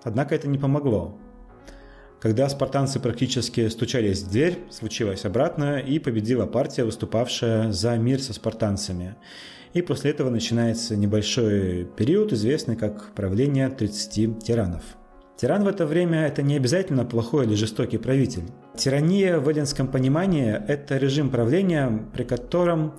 Однако 0.05 0.37
это 0.37 0.47
не 0.47 0.57
помогло. 0.57 1.19
Когда 2.21 2.49
спартанцы 2.49 3.01
практически 3.01 3.69
стучались 3.69 4.23
в 4.23 4.31
дверь, 4.31 4.59
случилось 4.71 5.25
обратное, 5.25 5.81
и 5.81 5.99
победила 5.99 6.47
партия, 6.47 6.85
выступавшая 6.85 7.73
за 7.73 7.97
мир 7.99 8.23
со 8.23 8.33
спартанцами. 8.33 9.17
И 9.73 9.83
после 9.83 10.13
этого 10.13 10.31
начинается 10.31 10.95
небольшой 10.95 11.89
период, 11.97 12.33
известный 12.33 12.77
как 12.77 13.13
правление 13.15 13.69
30 13.69 14.45
тиранов– 14.45 14.83
Тиран 15.37 15.65
в 15.65 15.69
это 15.69 15.85
время– 15.85 16.27
это 16.29 16.43
не 16.43 16.57
обязательно 16.57 17.05
плохой 17.05 17.45
или 17.45 17.55
жестокий 17.55 17.99
правитель. 17.99 18.45
Тирания 18.77 19.39
в 19.39 19.49
эллинском 19.49 19.89
понимании– 19.89 20.53
это 20.69 20.97
режим 20.97 21.31
правления, 21.31 22.07
при 22.13 22.23
котором 22.23 22.95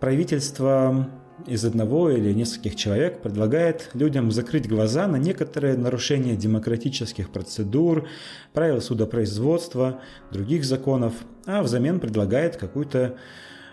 правительство 0.00 1.08
из 1.46 1.64
одного 1.64 2.10
или 2.10 2.32
нескольких 2.32 2.76
человек 2.76 3.22
предлагает 3.22 3.90
людям 3.94 4.32
закрыть 4.32 4.68
глаза 4.68 5.06
на 5.06 5.16
некоторые 5.16 5.76
нарушения 5.76 6.34
демократических 6.34 7.30
процедур, 7.30 8.08
правил 8.52 8.80
судопроизводства, 8.80 10.00
других 10.32 10.64
законов, 10.64 11.12
а 11.44 11.62
взамен 11.62 12.00
предлагает 12.00 12.56
какую-то 12.56 13.16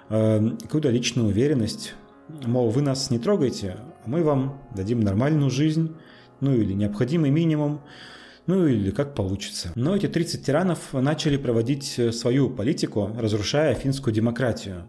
э, 0.10 0.50
какую 0.62 0.92
личную 0.92 1.30
уверенность. 1.30 1.96
Мол, 2.46 2.70
вы 2.70 2.82
нас 2.82 3.10
не 3.10 3.18
трогайте, 3.18 3.78
а 4.06 4.10
мы 4.10 4.24
вам 4.24 4.62
дадим 4.76 5.00
нормальную 5.00 5.50
жизнь, 5.50 5.96
ну 6.44 6.54
или 6.54 6.74
необходимый 6.74 7.32
минимум, 7.32 7.82
ну 8.46 8.68
или 8.68 8.92
как 8.92 9.16
получится. 9.16 9.72
Но 9.76 9.96
эти 9.96 10.08
30 10.08 10.46
тиранов 10.46 10.94
начали 10.94 11.38
проводить 11.38 11.98
э, 11.98 12.12
свою 12.12 12.50
политику, 12.50 13.10
разрушая 13.18 13.74
финскую 13.74 14.14
демократию. 14.14 14.88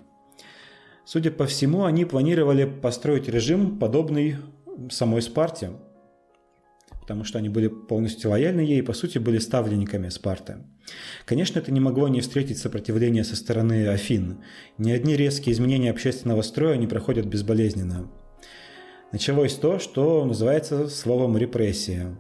Судя 1.07 1.31
по 1.31 1.47
всему, 1.47 1.85
они 1.85 2.05
планировали 2.05 2.65
построить 2.65 3.29
режим, 3.29 3.79
подобный 3.79 4.37
самой 4.91 5.23
Спарте, 5.23 5.71
потому 7.01 7.25
что 7.25 7.39
они 7.39 7.49
были 7.49 7.69
полностью 7.69 8.31
лояльны 8.31 8.61
ей 8.61 8.79
и, 8.79 8.83
по 8.83 8.95
сути, 8.95 9.19
были 9.19 9.39
ставленниками 9.39 10.09
Спарты. 10.09 10.57
Конечно, 11.27 11.59
это 11.59 11.71
не 11.71 11.81
могло 11.81 12.09
не 12.09 12.21
встретить 12.21 12.59
сопротивления 12.59 13.23
со 13.23 13.37
стороны 13.37 13.89
Афин. 13.89 14.39
Ни 14.79 14.91
одни 14.91 15.15
резкие 15.17 15.53
изменения 15.53 15.91
общественного 15.91 16.43
строя 16.43 16.77
не 16.77 16.87
проходят 16.87 17.27
безболезненно. 17.27 18.11
Началось 19.15 19.55
то, 19.55 19.79
что 19.79 20.25
называется 20.25 20.89
словом 20.89 21.37
«репрессия». 21.37 22.17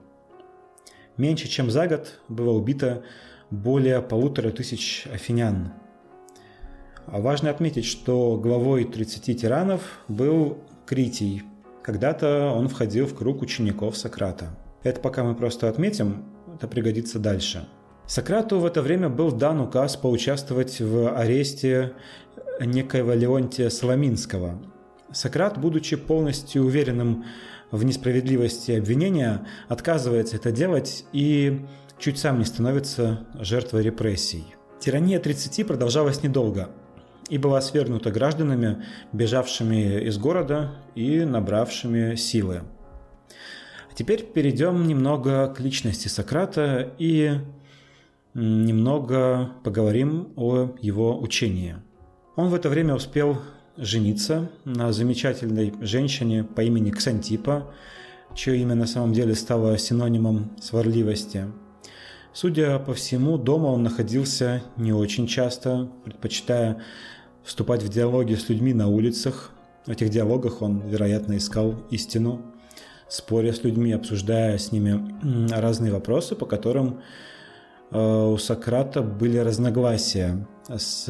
Меньше 1.17 1.49
чем 1.49 1.69
за 1.69 1.89
год 1.89 2.21
было 2.29 2.53
убито 2.53 3.03
более 3.51 4.01
полутора 4.01 4.53
тысяч 4.53 5.09
афинян. 5.13 5.73
А 7.07 7.21
важно 7.21 7.51
отметить, 7.51 7.85
что 7.85 8.37
главой 8.37 8.85
30 8.85 9.41
тиранов 9.41 10.05
был 10.07 10.59
Критий. 10.87 11.43
Когда-то 11.83 12.53
он 12.55 12.69
входил 12.69 13.07
в 13.07 13.15
круг 13.17 13.43
учеников 13.43 13.97
Сократа. 13.97 14.57
Это 14.85 15.01
пока 15.01 15.25
мы 15.25 15.35
просто 15.35 15.69
отметим, 15.69 16.25
это 16.55 16.69
пригодится 16.69 17.19
дальше. 17.19 17.67
Сократу 18.07 18.61
в 18.61 18.67
это 18.67 18.83
время 18.83 19.09
был 19.09 19.33
дан 19.33 19.61
указ 19.61 19.97
поучаствовать 19.97 20.81
в 20.81 21.13
аресте 21.13 21.95
некоего 22.61 23.15
Леонтия 23.15 23.69
Соломинского, 23.69 24.63
Сократ, 25.15 25.59
будучи 25.59 25.97
полностью 25.97 26.65
уверенным 26.65 27.25
в 27.71 27.85
несправедливости 27.85 28.73
обвинения, 28.73 29.47
отказывается 29.69 30.37
это 30.37 30.53
делать 30.53 31.05
и 31.13 31.65
чуть 31.99 32.19
сам 32.19 32.39
не 32.39 32.45
становится 32.45 33.27
жертвой 33.39 33.83
репрессий. 33.83 34.45
Тирания 34.81 35.19
30 35.19 35.67
продолжалась 35.67 36.23
недолго 36.23 36.71
и 37.31 37.39
была 37.39 37.61
свергнута 37.61 38.11
гражданами, 38.11 38.85
бежавшими 39.13 40.07
из 40.07 40.19
города 40.19 40.73
и 40.95 41.25
набравшими 41.25 42.17
силы. 42.17 42.63
Теперь 43.95 44.25
перейдем 44.25 44.87
немного 44.87 45.55
к 45.55 45.61
личности 45.61 46.09
Сократа 46.09 46.93
и 46.99 47.39
немного 48.35 49.53
поговорим 49.63 50.33
о 50.37 50.75
его 50.81 51.19
учении. 51.21 51.77
Он 52.35 52.49
в 52.49 52.55
это 52.55 52.69
время 52.69 52.95
успел 52.95 53.39
жениться 53.77 54.51
на 54.65 54.93
замечательной 54.93 55.75
женщине 55.81 56.45
по 56.45 56.63
имени 56.63 56.91
Ксантипа, 56.91 57.73
чье 58.35 58.57
имя 58.59 58.75
на 58.75 58.87
самом 58.87 59.13
деле 59.13 59.35
стало 59.35 59.79
синонимом 59.79 60.51
сварливости. 60.61 61.47
Судя 62.33 62.79
по 62.79 62.95
всему, 62.95 63.39
дома 63.39 63.67
он 63.67 63.83
находился 63.83 64.63
не 64.77 64.93
очень 64.93 65.27
часто, 65.27 65.89
предпочитая 66.05 66.83
вступать 67.45 67.83
в 67.83 67.89
диалоги 67.89 68.35
с 68.35 68.49
людьми 68.49 68.75
на 68.75 68.89
улицах. 68.89 69.51
В 69.87 69.91
этих 69.91 70.11
диалогах 70.11 70.63
он, 70.63 70.81
вероятно, 70.81 71.37
искал 71.37 71.75
истину, 71.91 72.43
споря 73.09 73.53
с 73.53 73.63
людьми, 73.63 73.93
обсуждая 73.93 74.59
с 74.59 74.73
ними 74.73 75.01
разные 75.53 75.93
вопросы, 75.93 76.35
по 76.35 76.47
которым 76.47 77.01
у 77.91 78.37
Сократа 78.39 79.03
были 79.03 79.37
разногласия 79.37 80.47
с 80.69 81.09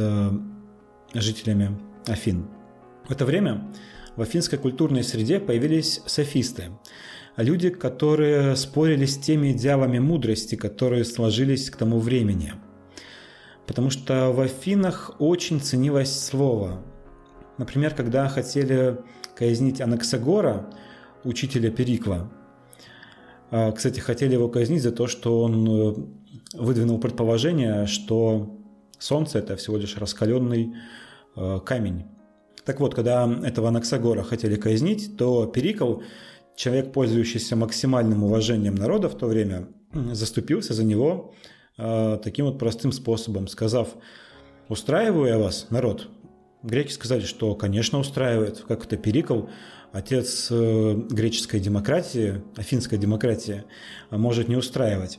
жителями 1.14 1.78
Афин. 2.06 2.46
В 3.08 3.10
это 3.10 3.24
время 3.24 3.72
в 4.16 4.22
афинской 4.22 4.58
культурной 4.58 5.04
среде 5.04 5.40
появились 5.40 6.00
софисты, 6.06 6.70
люди, 7.36 7.70
которые 7.70 8.56
спорили 8.56 9.06
с 9.06 9.18
теми 9.18 9.52
идеалами 9.52 9.98
мудрости, 9.98 10.54
которые 10.54 11.04
сложились 11.04 11.70
к 11.70 11.76
тому 11.76 11.98
времени. 11.98 12.54
Потому 13.66 13.90
что 13.90 14.30
в 14.30 14.40
Афинах 14.40 15.16
очень 15.18 15.60
ценилось 15.60 16.18
слово. 16.18 16.82
Например, 17.58 17.94
когда 17.94 18.28
хотели 18.28 18.98
казнить 19.36 19.80
Анаксагора, 19.80 20.70
учителя 21.24 21.70
Перикла, 21.70 22.30
а, 23.50 23.72
кстати, 23.72 24.00
хотели 24.00 24.34
его 24.34 24.48
казнить 24.48 24.82
за 24.82 24.92
то, 24.92 25.06
что 25.06 25.40
он 25.40 25.68
э, 25.68 25.94
выдвинул 26.54 26.98
предположение, 26.98 27.86
что 27.86 28.58
Солнце– 28.98 29.38
это 29.40 29.56
всего 29.56 29.76
лишь 29.76 29.96
раскаленный 29.96 30.74
камень. 31.34 32.04
Так 32.64 32.80
вот, 32.80 32.94
когда 32.94 33.30
этого 33.44 33.68
Анаксагора 33.68 34.22
хотели 34.22 34.56
казнить, 34.56 35.16
то 35.16 35.46
Перикл, 35.46 36.00
человек, 36.56 36.92
пользующийся 36.92 37.56
максимальным 37.56 38.24
уважением 38.24 38.74
народа 38.74 39.08
в 39.08 39.16
то 39.16 39.26
время, 39.26 39.68
заступился 40.12 40.72
за 40.72 40.84
него 40.84 41.34
э, 41.76 42.18
таким 42.22 42.46
вот 42.46 42.58
простым 42.58 42.92
способом, 42.92 43.48
сказав, 43.48 43.88
устраиваю 44.68 45.28
я 45.28 45.38
вас, 45.38 45.66
народ? 45.70 46.08
Греки 46.62 46.92
сказали, 46.92 47.20
что, 47.20 47.54
конечно, 47.54 47.98
устраивает, 47.98 48.64
как 48.66 48.86
это 48.86 48.96
Перикл, 48.96 49.42
отец 49.92 50.48
э, 50.50 50.94
греческой 51.10 51.60
демократии, 51.60 52.42
афинской 52.56 52.96
демократии, 52.96 53.64
может 54.10 54.48
не 54.48 54.56
устраивать. 54.56 55.18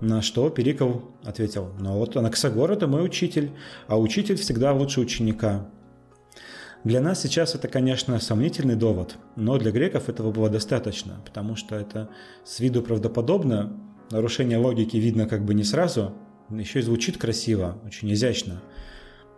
На 0.00 0.22
что 0.22 0.48
Перикл 0.48 0.92
ответил, 1.24 1.70
ну 1.78 1.98
вот 1.98 2.16
Анаксагор– 2.16 2.70
это 2.72 2.86
мой 2.86 3.04
учитель, 3.04 3.50
а 3.86 3.98
учитель 3.98 4.36
всегда 4.36 4.72
лучше 4.72 5.00
ученика. 5.00 5.66
Для 6.84 7.02
нас 7.02 7.20
сейчас 7.20 7.54
это, 7.54 7.68
конечно, 7.68 8.18
сомнительный 8.18 8.76
довод, 8.76 9.16
но 9.36 9.58
для 9.58 9.70
греков 9.70 10.08
этого 10.08 10.32
было 10.32 10.48
достаточно, 10.48 11.20
потому 11.26 11.54
что 11.54 11.76
это 11.76 12.08
с 12.44 12.60
виду 12.60 12.80
правдоподобно, 12.80 13.76
нарушение 14.10 14.56
логики 14.56 14.96
видно 14.96 15.26
как 15.26 15.44
бы 15.44 15.52
не 15.52 15.64
сразу, 15.64 16.14
еще 16.48 16.78
и 16.78 16.82
звучит 16.82 17.18
красиво, 17.18 17.76
очень 17.84 18.10
изящно. 18.14 18.62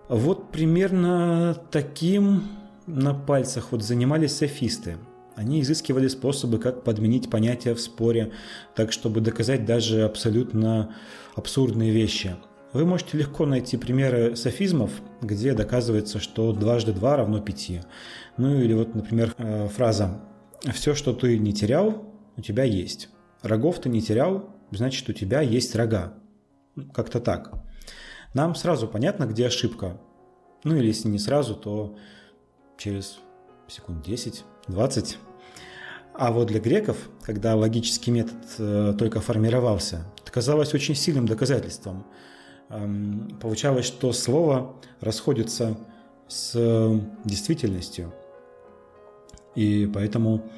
Вот 0.09 0.53
примерно 0.53 1.57
таким 1.73 2.45
на 2.87 3.15
пальцах 3.15 3.73
вот 3.73 3.83
занимались 3.83 4.37
софисты. 4.37 4.97
Они 5.37 5.61
изыскивали 5.61 6.09
способы, 6.09 6.59
как 6.59 6.85
подменить 6.85 7.31
понятия 7.31 7.75
в 7.75 7.81
споре, 7.81 8.33
так 8.75 8.93
чтобы 8.93 9.21
доказать 9.21 9.65
даже 9.65 10.03
абсолютно 10.05 10.95
абсурдные 11.35 11.91
вещи– 11.91 12.37
вы 12.73 12.87
можете 12.87 13.19
легко 13.19 13.45
найти 13.45 13.77
примеры 13.77 14.35
софизмов, 14.35 14.91
где 15.21 15.53
доказывается, 15.53 16.19
что 16.19 16.53
дважды 16.53 16.93
два 16.93 17.17
равно 17.17 17.39
пяти. 17.41 17.83
Ну 18.39 18.59
или 18.59 18.73
вот, 18.73 18.95
например, 18.95 19.35
э, 19.37 19.69
фраза 19.69 20.23
«Все, 20.73 20.95
что 20.95 21.13
ты 21.13 21.39
не 21.39 21.53
терял, 21.53 22.15
у 22.37 22.41
тебя 22.41 22.65
есть. 22.65 23.11
Рогов 23.43 23.79
ты 23.79 23.91
не 23.91 24.01
терял, 24.01 24.57
значит, 24.71 25.07
у 25.11 25.13
тебя 25.13 25.43
есть 25.43 25.77
рога». 25.77 26.15
Как-то 26.95 27.21
так. 27.21 27.53
Нам 28.33 28.55
сразу 28.55 28.89
понятно, 28.89 29.27
где 29.27 29.49
ошибка. 29.49 30.01
Ну 30.65 30.75
или 30.77 30.87
если 30.87 31.09
не 31.09 31.19
сразу, 31.19 31.55
то 31.55 31.99
через 32.79 33.19
секунд 33.69 34.03
10, 34.03 34.45
20. 34.69 35.19
А 36.15 36.31
вот 36.31 36.49
для 36.49 36.61
греков, 36.61 36.97
когда 37.23 37.57
логический 37.57 38.11
метод 38.11 38.37
э, 38.59 38.95
только 38.99 39.21
формировался, 39.21 40.05
это 40.23 40.33
казалось 40.33 40.75
очень 40.75 40.95
сильным 40.95 41.27
доказательством– 41.27 42.07
получалось, 43.41 43.85
что 43.85 44.13
слово 44.13 44.75
расходится 45.01 45.77
с 46.29 47.01
действительностью. 47.25 48.13
И 49.55 49.91
поэтому 49.93 50.51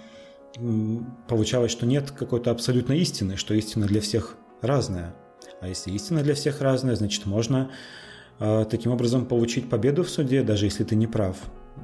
получалось, 1.27 1.73
что 1.73 1.87
нет 1.87 2.13
какой-то 2.13 2.53
абсолютной 2.53 3.01
истины, 3.01 3.37
что 3.37 3.55
истина 3.55 3.87
для 3.87 4.01
всех 4.01 4.37
разная. 4.61 5.15
А 5.61 5.67
если 5.67 5.91
истина 5.91 6.23
для 6.23 6.35
всех 6.35 6.61
разная, 6.61 6.95
значит 6.95 7.27
можно 7.27 7.73
а, 8.39 8.65
таким 8.65 8.93
образом 8.93 9.27
получить 9.27 9.69
победу 9.69 10.05
в 10.05 10.11
суде, 10.11 10.43
даже 10.45 10.67
если 10.67 10.85
ты 10.85 10.95
не 10.95 11.09
прав. 11.09 11.37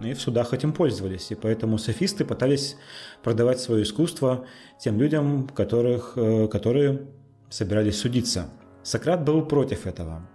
И 0.02 0.14
в 0.14 0.20
судах 0.20 0.54
этим 0.54 0.72
пользовались. 0.72 1.30
И 1.30 1.34
поэтому 1.34 1.78
софисты 1.78 2.24
пытались 2.24 2.76
продавать 3.22 3.60
свое 3.60 3.82
искусство 3.82 4.46
тем 4.78 4.98
людям, 4.98 5.48
которых, 5.48 6.12
э, 6.16 6.48
которые 6.48 7.08
собирались 7.50 7.98
судиться– 7.98 8.48
Сократ 8.82 9.24
был 9.24 9.44
против 9.44 9.86
этого. 9.86 10.26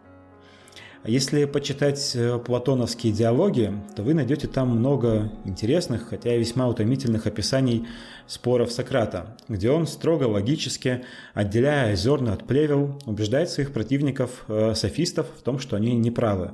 Если 1.04 1.46
почитать 1.46 2.16
э, 2.16 2.40
платоновские 2.40 3.14
диалоги, 3.14 3.72
то 3.96 4.02
вы 4.02 4.16
найдете 4.16 4.48
там 4.48 4.70
много 4.70 5.32
интересных, 5.46 6.10
хотя 6.10 6.36
и 6.36 6.40
весьма 6.40 6.68
утомительных 6.68 7.28
описаний 7.28 7.88
споров 8.26 8.72
Сократа, 8.72 9.38
где 9.48 9.70
он 9.70 9.86
строго 9.86 10.24
логически, 10.24 11.04
отделяя 11.34 11.96
зерна 11.96 12.34
от 12.34 12.48
плевел, 12.48 13.00
убеждает 13.06 13.50
своих 13.50 13.72
противников, 13.72 14.46
э, 14.48 14.74
софистов, 14.74 15.28
в 15.38 15.44
том, 15.44 15.60
что 15.60 15.76
они 15.76 15.94
неправы. 15.94 16.54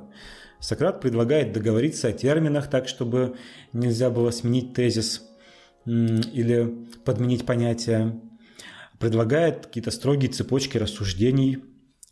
Сократ 0.62 1.02
предлагает 1.02 1.54
договориться 1.54 2.08
о 2.08 2.14
терминах 2.14 2.70
так, 2.70 2.88
чтобы 2.88 3.36
нельзя 3.74 4.12
было 4.12 4.30
сменить 4.30 4.74
тезис 4.74 5.24
или 5.86 6.88
подменить 7.04 7.46
понятие. 7.46 8.22
Предлагает 9.00 9.66
какие-то 9.66 9.90
строгие 9.90 10.32
цепочки 10.32 10.78
рассуждений, 10.78 11.64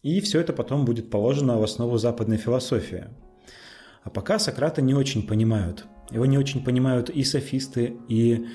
и 0.01 0.19
все 0.19 0.41
это 0.41 0.51
потом 0.51 0.83
будет 0.83 1.11
положено 1.11 1.59
в 1.59 1.63
основу 1.63 1.99
западной 1.99 2.37
философии. 2.37 3.05
А 4.03 4.09
пока 4.09 4.39
Сократа 4.39 4.81
не 4.81 4.95
очень 4.95 5.27
понимают. 5.27 5.85
Его 6.09 6.25
не 6.25 6.39
очень 6.39 6.63
понимают 6.63 7.11
и 7.11 7.23
софисты, 7.23 7.97
и 8.07 8.47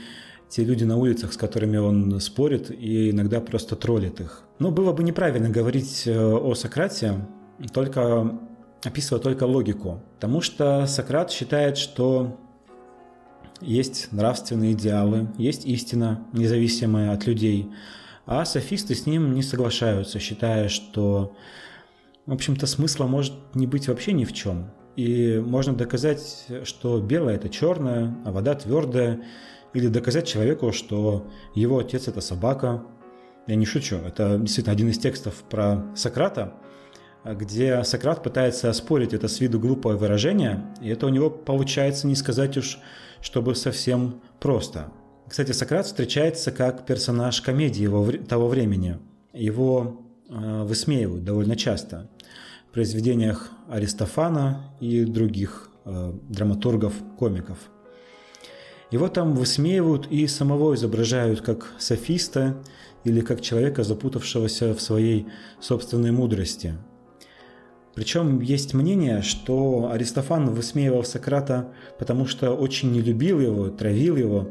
те 0.49 0.65
люди 0.65 0.83
на 0.83 0.97
улицах, 0.97 1.33
с 1.33 1.37
которыми 1.37 1.77
он 1.77 2.19
спорит, 2.19 2.73
и 2.73 3.11
иногда 3.11 3.41
просто 3.41 3.77
троллит 3.77 4.21
их. 4.21 4.43
Но 4.59 4.73
было 4.73 4.93
бы 4.93 5.05
неправильно 5.05 5.51
говорить 5.51 6.03
э, 6.07 6.19
о 6.19 6.55
Сократе, 6.55 7.29
только 7.73 8.41
описывая 8.85 9.23
только 9.23 9.45
логику. 9.45 10.03
Потому 10.17 10.41
что 10.41 10.87
Сократ 10.87 11.31
считает, 11.31 11.79
что 11.79 12.39
есть 13.61 14.13
нравственные 14.13 14.73
идеалы, 14.73 15.29
есть 15.39 15.65
истина, 15.65 16.27
независимая 16.33 17.13
от 17.13 17.27
людей– 17.27 17.71
а 18.27 18.45
софисты 18.45 18.95
с 18.95 19.07
ним 19.07 19.35
не 19.35 19.43
соглашаются, 19.43 20.19
считая, 20.19 20.69
что, 20.69 21.37
в 22.27 22.33
общем-то, 22.33 22.67
смысла 22.67 23.07
может 23.07 23.35
не 23.55 23.67
быть 23.67 23.89
вообще 23.89 24.13
ни 24.13 24.25
в 24.25 24.33
чем. 24.33 24.71
И 24.97 25.43
можно 25.45 25.75
доказать, 25.75 26.47
что 26.65 27.01
белое– 27.01 27.35
это 27.37 27.49
черное, 27.49 28.17
а 28.25 28.33
вода 28.33 28.55
твердая, 28.55 29.23
или 29.75 29.89
доказать 29.89 30.27
человеку, 30.27 30.73
что 30.73 31.29
его 31.55 31.79
отец– 31.79 32.09
это 32.09 32.21
собака. 32.21 32.85
Я 33.47 33.57
не 33.57 33.67
шучу, 33.67 33.97
это 33.97 34.39
действительно 34.39 34.73
один 34.73 34.89
из 34.89 34.99
текстов 34.99 35.43
про 35.51 35.85
Сократа, 35.95 36.55
где 37.25 37.83
Сократ 37.85 38.23
пытается 38.23 38.71
оспорить 38.71 39.15
это 39.15 39.29
с 39.29 39.41
виду 39.41 39.59
глупое 39.59 39.97
выражение, 39.97 40.65
и 40.81 40.89
это 40.89 41.07
у 41.07 41.09
него 41.09 41.31
получается 41.31 42.07
не 42.07 42.15
сказать 42.15 42.57
уж, 42.57 42.79
чтобы 43.21 43.55
совсем 43.55 44.21
просто– 44.39 44.93
кстати, 45.29 45.53
Сократ 45.53 45.87
встречается 45.87 46.53
как 46.53 46.85
персонаж 46.85 47.41
комедии 47.41 47.83
его, 47.83 48.11
того 48.29 48.49
времени. 48.49 48.99
Его 49.33 50.03
э, 50.29 50.63
высмеивают 50.65 51.25
довольно 51.25 51.57
часто 51.57 52.11
в 52.69 52.73
произведениях 52.73 53.51
Аристофана 53.69 54.75
и 54.81 55.05
других 55.05 55.71
э, 55.87 56.13
драматургов-комиков. 56.29 57.59
Его 58.91 59.09
там 59.09 59.35
высмеивают 59.35 60.07
и 60.09 60.27
самого 60.27 60.75
изображают 60.75 61.41
как 61.41 61.73
софиста 61.79 62.63
или 63.03 63.21
как 63.21 63.41
человека, 63.41 63.83
запутавшегося 63.83 64.75
в 64.75 64.81
своей 64.81 65.27
собственной 65.59 66.13
мудрости. 66.13 66.75
Причем 67.95 68.41
есть 68.41 68.75
мнение, 68.75 69.23
что 69.23 69.91
Аристофан 69.93 70.51
высмеивал 70.51 71.05
Сократа, 71.05 71.69
потому 71.99 72.27
что 72.27 72.51
очень 72.51 72.91
не 72.91 73.01
любил 73.01 73.41
его, 73.41 73.69
травил 73.69 74.17
его, 74.17 74.51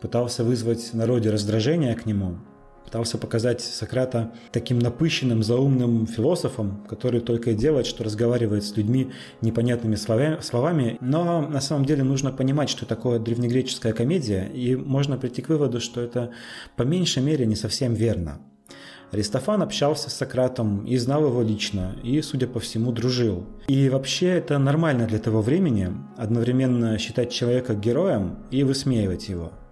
пытался 0.00 0.44
вызвать 0.44 0.92
в 0.92 0.94
народе 0.94 1.30
раздражение 1.30 1.94
к 1.94 2.04
нему, 2.04 2.36
пытался 2.84 3.16
показать 3.16 3.62
Сократа 3.62 4.32
таким 4.52 4.78
напыщенным, 4.78 5.42
заумным 5.42 6.06
философом, 6.06 6.84
который 6.86 7.20
только 7.20 7.52
и 7.52 7.54
делает, 7.54 7.86
что 7.86 8.04
разговаривает 8.04 8.62
с 8.62 8.76
людьми 8.76 9.10
непонятными 9.40 9.96
словами. 9.96 10.98
Но 11.00 11.40
на 11.48 11.62
самом 11.62 11.86
деле 11.86 12.04
нужно 12.04 12.30
понимать, 12.30 12.68
что 12.68 12.84
такое 12.84 13.18
древнегреческая 13.18 13.94
комедия, 13.94 14.50
и 14.52 14.76
можно 14.76 15.16
прийти 15.16 15.40
к 15.40 15.48
выводу, 15.48 15.80
что 15.80 16.02
это 16.02 16.30
по 16.76 16.82
меньшей 16.82 17.22
мере 17.22 17.46
не 17.46 17.56
совсем 17.56 17.94
верно. 17.94 18.40
Аристофан 19.12 19.62
общался 19.62 20.10
с 20.10 20.14
Сократом 20.14 20.84
и 20.84 20.96
знал 20.96 21.26
его 21.26 21.42
лично, 21.42 21.96
и, 22.02 22.20
судя 22.22 22.46
по 22.46 22.60
всему, 22.60 22.92
дружил. 22.92 23.46
И 23.68 23.88
вообще 23.88 24.26
это 24.28 24.58
нормально 24.58 25.06
для 25.06 25.18
того 25.18 25.42
времени, 25.42 25.92
одновременно 26.16 26.98
считать 26.98 27.32
человека 27.32 27.74
героем 27.74 28.38
и 28.50 28.64
высмеивать 28.64 29.28
его– 29.28 29.52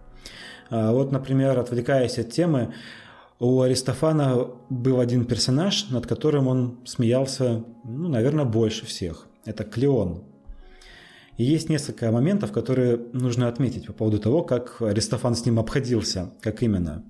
а, 0.71 0.93
вот, 0.93 1.13
например, 1.13 1.59
отвлекаясь 1.59 2.19
от 2.19 2.31
темы, 2.31 2.75
У 3.41 3.61
Аристофана 3.61 4.49
был 4.71 5.01
один 5.01 5.25
персонаж, 5.25 5.91
над 5.91 6.07
которым 6.07 6.47
он 6.47 6.79
смеялся, 6.85 7.65
ну, 7.85 8.09
наверное, 8.09 8.45
больше 8.45 8.87
всех. 8.87 9.27
Это 9.45 9.65
Клеон. 9.65 10.25
И 11.37 11.45
есть 11.45 11.69
несколько 11.69 12.11
моментов, 12.13 12.53
которые 12.53 12.97
нужно 13.13 13.49
отметить 13.49 13.87
по 13.87 13.93
поводу 13.93 14.19
того, 14.19 14.43
как 14.43 14.81
Аристофан 14.81 15.35
с 15.35 15.45
ним 15.45 15.59
обходился, 15.59 16.33
как 16.41 16.63
именно. 16.63 17.05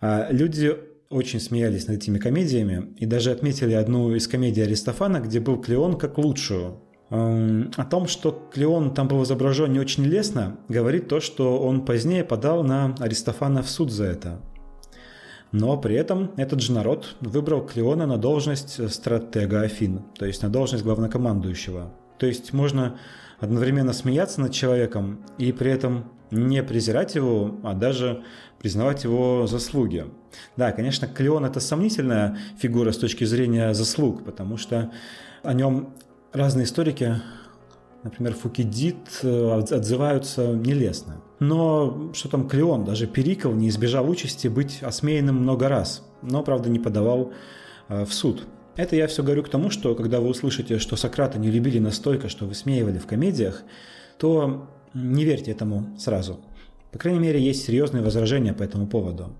А, 0.00 0.28
люди 0.30 0.76
очень 1.12 1.40
смеялись 1.40 1.86
над 1.86 1.98
этими 1.98 2.18
комедиями 2.18 2.94
и 2.96 3.06
даже 3.06 3.30
отметили 3.30 3.72
одну 3.72 4.14
из 4.14 4.26
комедий 4.26 4.62
Аристофана, 4.62 5.20
где 5.20 5.40
был 5.40 5.60
Клеон 5.60 5.98
как 5.98 6.18
лучшую. 6.18 6.80
О 7.10 7.84
том, 7.90 8.06
что 8.06 8.50
Клеон 8.52 8.94
там 8.94 9.06
был 9.06 9.22
изображен 9.22 9.72
не 9.72 9.78
очень 9.78 10.04
лестно, 10.04 10.56
говорит 10.68 11.08
то, 11.08 11.20
что 11.20 11.58
он 11.58 11.84
позднее 11.84 12.24
подал 12.24 12.64
на 12.64 12.94
Аристофана 12.98 13.62
в 13.62 13.68
суд 13.68 13.90
за 13.90 14.04
это. 14.04 14.40
Но 15.52 15.76
при 15.76 15.94
этом 15.94 16.30
этот 16.38 16.62
же 16.62 16.72
народ 16.72 17.16
выбрал 17.20 17.66
Клеона 17.66 18.06
на 18.06 18.16
должность 18.16 18.90
стратега 18.90 19.60
Афин, 19.60 20.04
то 20.18 20.24
есть 20.24 20.42
на 20.42 20.48
должность 20.48 20.84
главнокомандующего. 20.84 21.92
То 22.18 22.26
есть 22.26 22.54
можно 22.54 22.98
одновременно 23.40 23.92
смеяться 23.92 24.40
над 24.40 24.52
человеком 24.52 25.26
и 25.36 25.52
при 25.52 25.70
этом 25.70 26.10
не 26.30 26.62
презирать 26.62 27.14
его, 27.14 27.56
а 27.62 27.74
даже 27.74 28.22
признавать 28.58 29.04
его 29.04 29.46
заслуги. 29.46 30.06
Да, 30.56 30.72
конечно, 30.72 31.06
Клеон– 31.06 31.44
это 31.46 31.60
сомнительная 31.60 32.38
фигура 32.58 32.92
с 32.92 32.98
точки 32.98 33.24
зрения 33.24 33.74
заслуг, 33.74 34.24
потому 34.24 34.56
что 34.56 34.90
о 35.42 35.52
нем 35.52 35.94
разные 36.32 36.64
историки, 36.64 37.16
например, 38.02 38.34
Фукидид, 38.34 38.96
э, 39.22 39.60
отзываются 39.70 40.48
нелестно. 40.48 41.22
Но 41.40 42.12
что 42.14 42.28
там 42.28 42.48
Клеон, 42.48 42.84
даже 42.84 43.06
Перикл 43.06 43.50
не 43.50 43.68
избежал 43.68 44.08
участи 44.08 44.48
быть 44.48 44.82
осмеянным 44.82 45.36
много 45.36 45.68
раз, 45.68 46.04
но, 46.22 46.42
правда, 46.42 46.70
не 46.70 46.78
подавал 46.78 47.32
э, 47.88 48.04
в 48.04 48.14
суд. 48.14 48.46
Это 48.76 48.96
я 48.96 49.06
все 49.06 49.22
говорю 49.22 49.42
к 49.42 49.50
тому, 49.50 49.68
что 49.68 49.94
когда 49.94 50.20
вы 50.20 50.28
услышите, 50.28 50.78
что 50.78 50.96
Сократа 50.96 51.38
не 51.38 51.50
любили 51.50 51.78
настолько, 51.78 52.28
что 52.28 52.46
высмеивали 52.46 52.98
в 52.98 53.06
комедиях, 53.06 53.62
то 54.18 54.68
не 54.94 55.24
верьте 55.24 55.50
этому 55.50 55.94
сразу. 55.98 56.40
По 56.90 56.98
крайней 56.98 57.20
мере, 57.20 57.42
есть 57.42 57.64
серьезные 57.64 58.02
возражения 58.02 58.52
по 58.54 58.62
этому 58.62 58.86
поводу. 58.86 59.34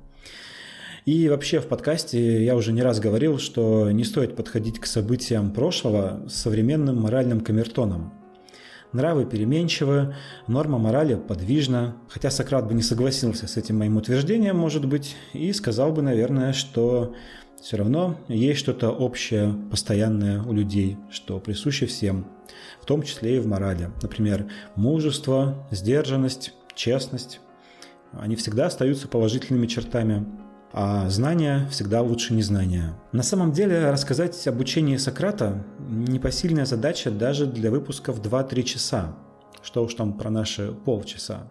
И 1.04 1.28
вообще 1.28 1.58
в 1.58 1.66
подкасте 1.66 2.44
я 2.44 2.54
уже 2.54 2.72
не 2.72 2.80
раз 2.80 3.00
говорил, 3.00 3.38
что 3.38 3.90
не 3.90 4.04
стоит 4.04 4.36
подходить 4.36 4.78
к 4.78 4.86
событиям 4.86 5.52
прошлого 5.52 6.22
с 6.28 6.34
современным 6.34 7.00
моральным 7.00 7.40
камертоном. 7.40 8.12
Нравы 8.92 9.24
переменчивы, 9.24 10.14
норма 10.46 10.78
морали 10.78 11.16
подвижна, 11.16 11.96
хотя 12.08 12.30
Сократ 12.30 12.68
бы 12.68 12.74
не 12.74 12.82
согласился 12.82 13.48
с 13.48 13.56
этим 13.56 13.78
моим 13.78 13.96
утверждением, 13.96 14.58
может 14.58 14.86
быть, 14.86 15.16
и 15.32 15.52
сказал 15.52 15.92
бы, 15.92 16.02
наверное, 16.02 16.52
что 16.52 17.14
все 17.60 17.78
равно 17.78 18.18
есть 18.28 18.60
что-то 18.60 18.90
общее, 18.90 19.54
постоянное 19.70 20.42
у 20.42 20.52
людей, 20.52 20.98
что 21.10 21.40
присуще 21.40 21.86
всем, 21.86 22.26
в 22.80 22.86
том 22.86 23.02
числе 23.02 23.36
и 23.36 23.40
в 23.40 23.46
морали. 23.46 23.90
Например, 24.02 24.46
мужество, 24.76 25.66
сдержанность, 25.70 26.52
честность. 26.76 27.40
Они 28.12 28.36
всегда 28.36 28.66
остаются 28.66 29.08
положительными 29.08 29.66
чертами 29.66 30.26
а 30.72 31.08
знания 31.11 31.68
всегда 31.70 32.00
лучше 32.00 32.35
незнания. 32.35 32.94
На 33.12 33.22
самом 33.22 33.52
деле 33.52 33.90
рассказать 33.90 34.46
об 34.46 34.61
учении 34.61 34.96
Сократа– 34.96 35.64
непосильная 35.88 36.64
задача 36.64 37.11
даже 37.11 37.46
для 37.46 37.70
выпуска 37.70 38.12
в 38.12 38.20
2-3 38.20 38.62
часа. 38.62 39.16
Что 39.62 39.85
уж 39.85 39.94
там 39.94 40.14
про 40.14 40.30
наши 40.30 40.72
полчаса. 40.72 41.48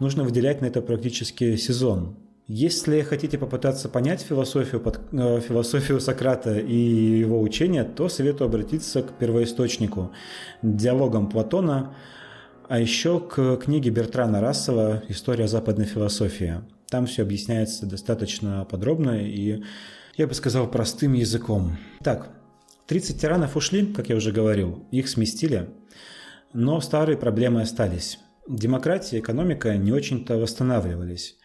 Нужно 0.00 0.24
выделять 0.24 0.60
на 0.60 0.66
это 0.66 0.82
практически 0.82 1.56
сезон. 1.56 2.16
Если 2.46 3.00
хотите 3.00 3.38
попытаться 3.38 3.88
понять 3.88 4.20
философию, 4.20 4.80
под, 4.80 5.00
э, 5.12 5.40
философию 5.40 6.00
Сократа 6.00 6.58
и 6.58 6.76
его 6.76 7.40
учения, 7.40 7.84
то 7.84 8.10
советую 8.10 8.48
обратиться 8.48 9.02
к 9.02 9.12
первоисточнику, 9.12 10.10
диалогам 10.60 11.30
Платона, 11.30 11.94
а 12.68 12.80
еще 12.80 13.20
к 13.20 13.56
книге 13.56 13.90
Бертрана 13.90 14.40
Рассела 14.40 15.02
«История 15.08 15.48
западной 15.48 15.86
философии». 15.86 16.60
Там 16.88 17.06
все 17.06 17.22
объясняется 17.22 17.86
достаточно 17.86 18.64
подробно 18.64 19.26
и, 19.26 19.62
я 20.16 20.26
бы 20.26 20.34
сказал, 20.34 20.70
простым 20.70 21.14
языком. 21.14 21.76
Так, 22.02 22.30
30 22.86 23.20
тиранов 23.20 23.56
ушли, 23.56 23.86
как 23.86 24.08
я 24.08 24.16
уже 24.16 24.30
говорил, 24.30 24.86
их 24.90 25.08
сместили, 25.08 25.70
но 26.52 26.80
старые 26.80 27.16
проблемы 27.16 27.62
остались. 27.62 28.18
Демократия 28.46 29.16
и 29.16 29.20
экономика 29.20 29.76
не 29.76 29.90
очень-то 29.90 30.36
восстанавливались. 30.36 31.36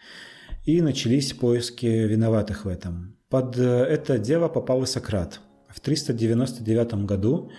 И 0.66 0.82
начались 0.82 1.32
поиски 1.32 1.86
виноватых 1.86 2.66
в 2.66 2.68
этом. 2.68 3.16
Под 3.30 3.56
это 3.56 4.18
дело 4.18 4.48
попал 4.48 4.82
и 4.82 4.86
Сократ. 4.86 5.40
В 5.68 5.80
399 5.80 7.06
году 7.06 7.50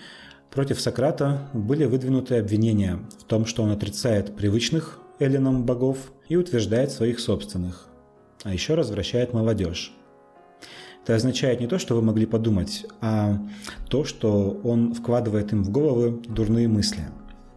против 0.52 0.80
Сократа 0.80 1.50
были 1.54 1.86
выдвинуты 1.86 2.36
обвинения 2.38 3.00
в 3.20 3.24
том, 3.24 3.46
что 3.46 3.64
он 3.64 3.72
отрицает 3.72 4.36
привычных 4.36 5.01
эллинам 5.22 5.66
богов 5.66 6.12
и 6.28 6.36
утверждает 6.36 6.92
своих 6.92 7.20
собственных, 7.20 7.88
а 8.44 8.54
еще 8.54 8.76
развращает 8.76 9.34
молодежь. 9.34 9.94
Это 11.04 11.16
означает 11.16 11.60
не 11.60 11.68
то, 11.68 11.80
что 11.80 11.96
вы 11.96 12.02
могли 12.02 12.26
подумать, 12.26 12.86
а 13.02 13.40
то, 13.90 14.04
что 14.04 14.60
он 14.64 14.94
вкладывает 14.94 15.52
им 15.52 15.64
в 15.64 15.72
головы 15.72 16.22
дурные 16.28 16.68
мысли. 16.68 17.04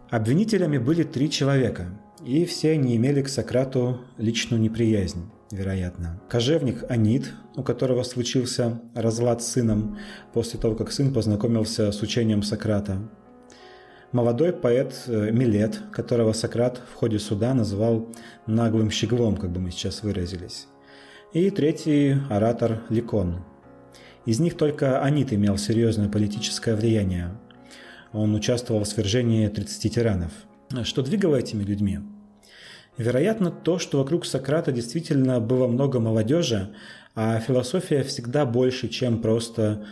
Обвинителями 0.09 0.77
были 0.77 1.03
три 1.03 1.29
человека, 1.29 1.89
и 2.25 2.45
все 2.45 2.71
они 2.71 2.95
имели 2.95 3.21
к 3.21 3.29
Сократу 3.29 3.99
личную 4.17 4.61
неприязнь, 4.61 5.29
вероятно. 5.51 6.19
Кожевник 6.27 6.85
Анит, 6.89 7.33
у 7.55 7.63
которого 7.63 8.01
случился 8.03 8.81
разлад 8.95 9.43
с 9.43 9.47
сыном 9.47 9.97
после 10.33 10.59
того, 10.59 10.75
как 10.75 10.91
сын 10.91 11.13
познакомился 11.13 11.91
с 11.91 12.01
учением 12.01 12.41
Сократа, 12.41 13.09
молодой 14.15 14.53
поэт 14.53 14.95
э, 15.07 15.29
Милет, 15.31 15.77
которого 15.91 16.31
Сократ 16.31 16.81
в 16.89 16.93
ходе 16.93 17.19
суда 17.19 17.53
называл 17.53 18.07
наглым 18.47 18.89
щеглом, 18.89 19.35
как 19.35 19.51
бы 19.51 19.59
мы 19.59 19.71
сейчас 19.71 20.03
выразились. 20.03 20.67
И 21.33 21.49
третий 21.49 22.15
оратор 22.29 22.81
Ликон. 22.89 23.43
Из 24.25 24.39
них 24.39 24.55
только 24.55 25.03
Анит 25.03 25.33
имел 25.33 25.57
серьезное 25.57 26.07
политическое 26.07 26.75
влияние. 26.75 27.31
Он 28.13 28.33
участвовал 28.33 28.85
в 28.85 28.87
свержении 28.87 29.49
30 29.49 29.93
тиранов. 29.93 30.31
Что 30.83 31.01
двигало 31.01 31.35
этими 31.35 31.63
людьми? 31.63 31.99
Вероятно, 32.97 33.51
то, 33.51 33.79
что 33.79 33.97
вокруг 33.97 34.25
Сократа 34.25 34.71
действительно 34.71 35.41
было 35.41 35.67
много 35.67 35.99
молодежи, 35.99 36.73
а 37.15 37.37
философия 37.41 38.03
всегда 38.03 38.45
больше, 38.45 38.87
чем 38.87 39.21
просто 39.21 39.85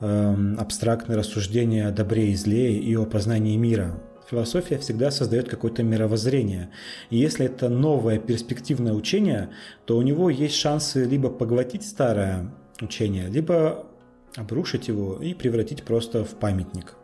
абстрактные 0.00 1.18
рассуждения 1.18 1.86
о 1.86 1.92
добре 1.92 2.32
и 2.32 2.34
зле 2.34 2.76
и 2.76 2.94
о 2.96 3.04
познании 3.04 3.56
мира. 3.56 4.00
Философия 4.30 4.78
всегда 4.78 5.10
создает 5.10 5.48
какое-то 5.48 5.82
мировоззрение. 5.82 6.70
И 7.10 7.18
если 7.18 7.46
это 7.46 7.68
новое 7.68 8.18
перспективное 8.18 8.94
учение, 8.94 9.50
то 9.84 9.96
у 9.96 10.02
него 10.02 10.30
есть 10.30 10.56
шансы 10.56 11.04
либо 11.04 11.28
поглотить 11.28 11.86
старое 11.86 12.50
учение, 12.80 13.28
либо 13.28 13.86
обрушить 14.34 14.88
его 14.88 15.16
и 15.22 15.34
превратить 15.34 15.84
просто 15.84 16.24
в 16.24 16.30
памятник. 16.30 16.94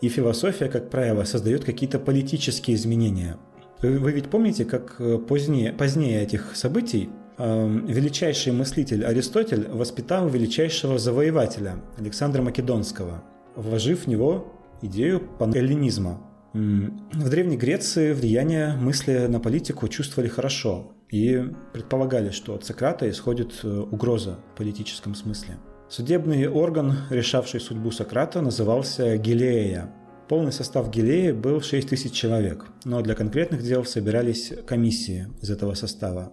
И 0.00 0.08
философия, 0.08 0.68
как 0.68 0.88
правило, 0.88 1.24
создает 1.24 1.64
какие-то 1.64 1.98
политические 1.98 2.76
изменения. 2.76 3.36
Вы, 3.82 4.12
ведь 4.12 4.30
помните, 4.30 4.64
как 4.64 4.96
э, 5.00 5.18
позднее, 5.18 5.72
позднее 5.72 6.22
этих 6.22 6.54
событий 6.54 7.10
Эм, 7.10 7.25
величайший 7.38 8.52
мыслитель 8.52 9.04
Аристотель 9.04 9.68
воспитал 9.68 10.28
величайшего 10.28 10.98
завоевателя 10.98 11.76
Александра 11.98 12.42
Македонского, 12.42 13.22
вложив 13.54 14.04
в 14.04 14.06
него 14.06 14.52
идею 14.82 15.20
панэллинизма. 15.38 16.20
В 16.52 17.28
Древней 17.28 17.58
Греции 17.58 18.14
влияние 18.14 18.76
мысли 18.76 19.26
на 19.26 19.40
политику 19.40 19.88
чувствовали 19.88 20.28
хорошо 20.28 20.92
и 21.10 21.44
предполагали, 21.72 22.30
что 22.30 22.54
от 22.54 22.64
Сократа 22.64 23.08
исходит 23.10 23.60
э, 23.62 23.68
угроза 23.68 24.38
в 24.54 24.56
политическом 24.56 25.14
смысле. 25.14 25.58
Судебный 25.88 26.48
орган, 26.48 26.94
решавший 27.10 27.60
судьбу 27.60 27.90
Сократа, 27.90 28.40
назывался 28.40 29.18
Гилея. 29.18 29.92
Полный 30.28 30.50
состав 30.50 30.90
Гилеи 30.90 31.30
был 31.30 31.60
6 31.60 31.90
тысяч 31.90 32.12
человек, 32.12 32.64
но 32.84 33.02
для 33.02 33.14
конкретных 33.14 33.62
дел 33.62 33.84
собирались 33.84 34.52
комиссии 34.66 35.28
из 35.40 35.50
этого 35.50 35.74
состава. 35.74 36.32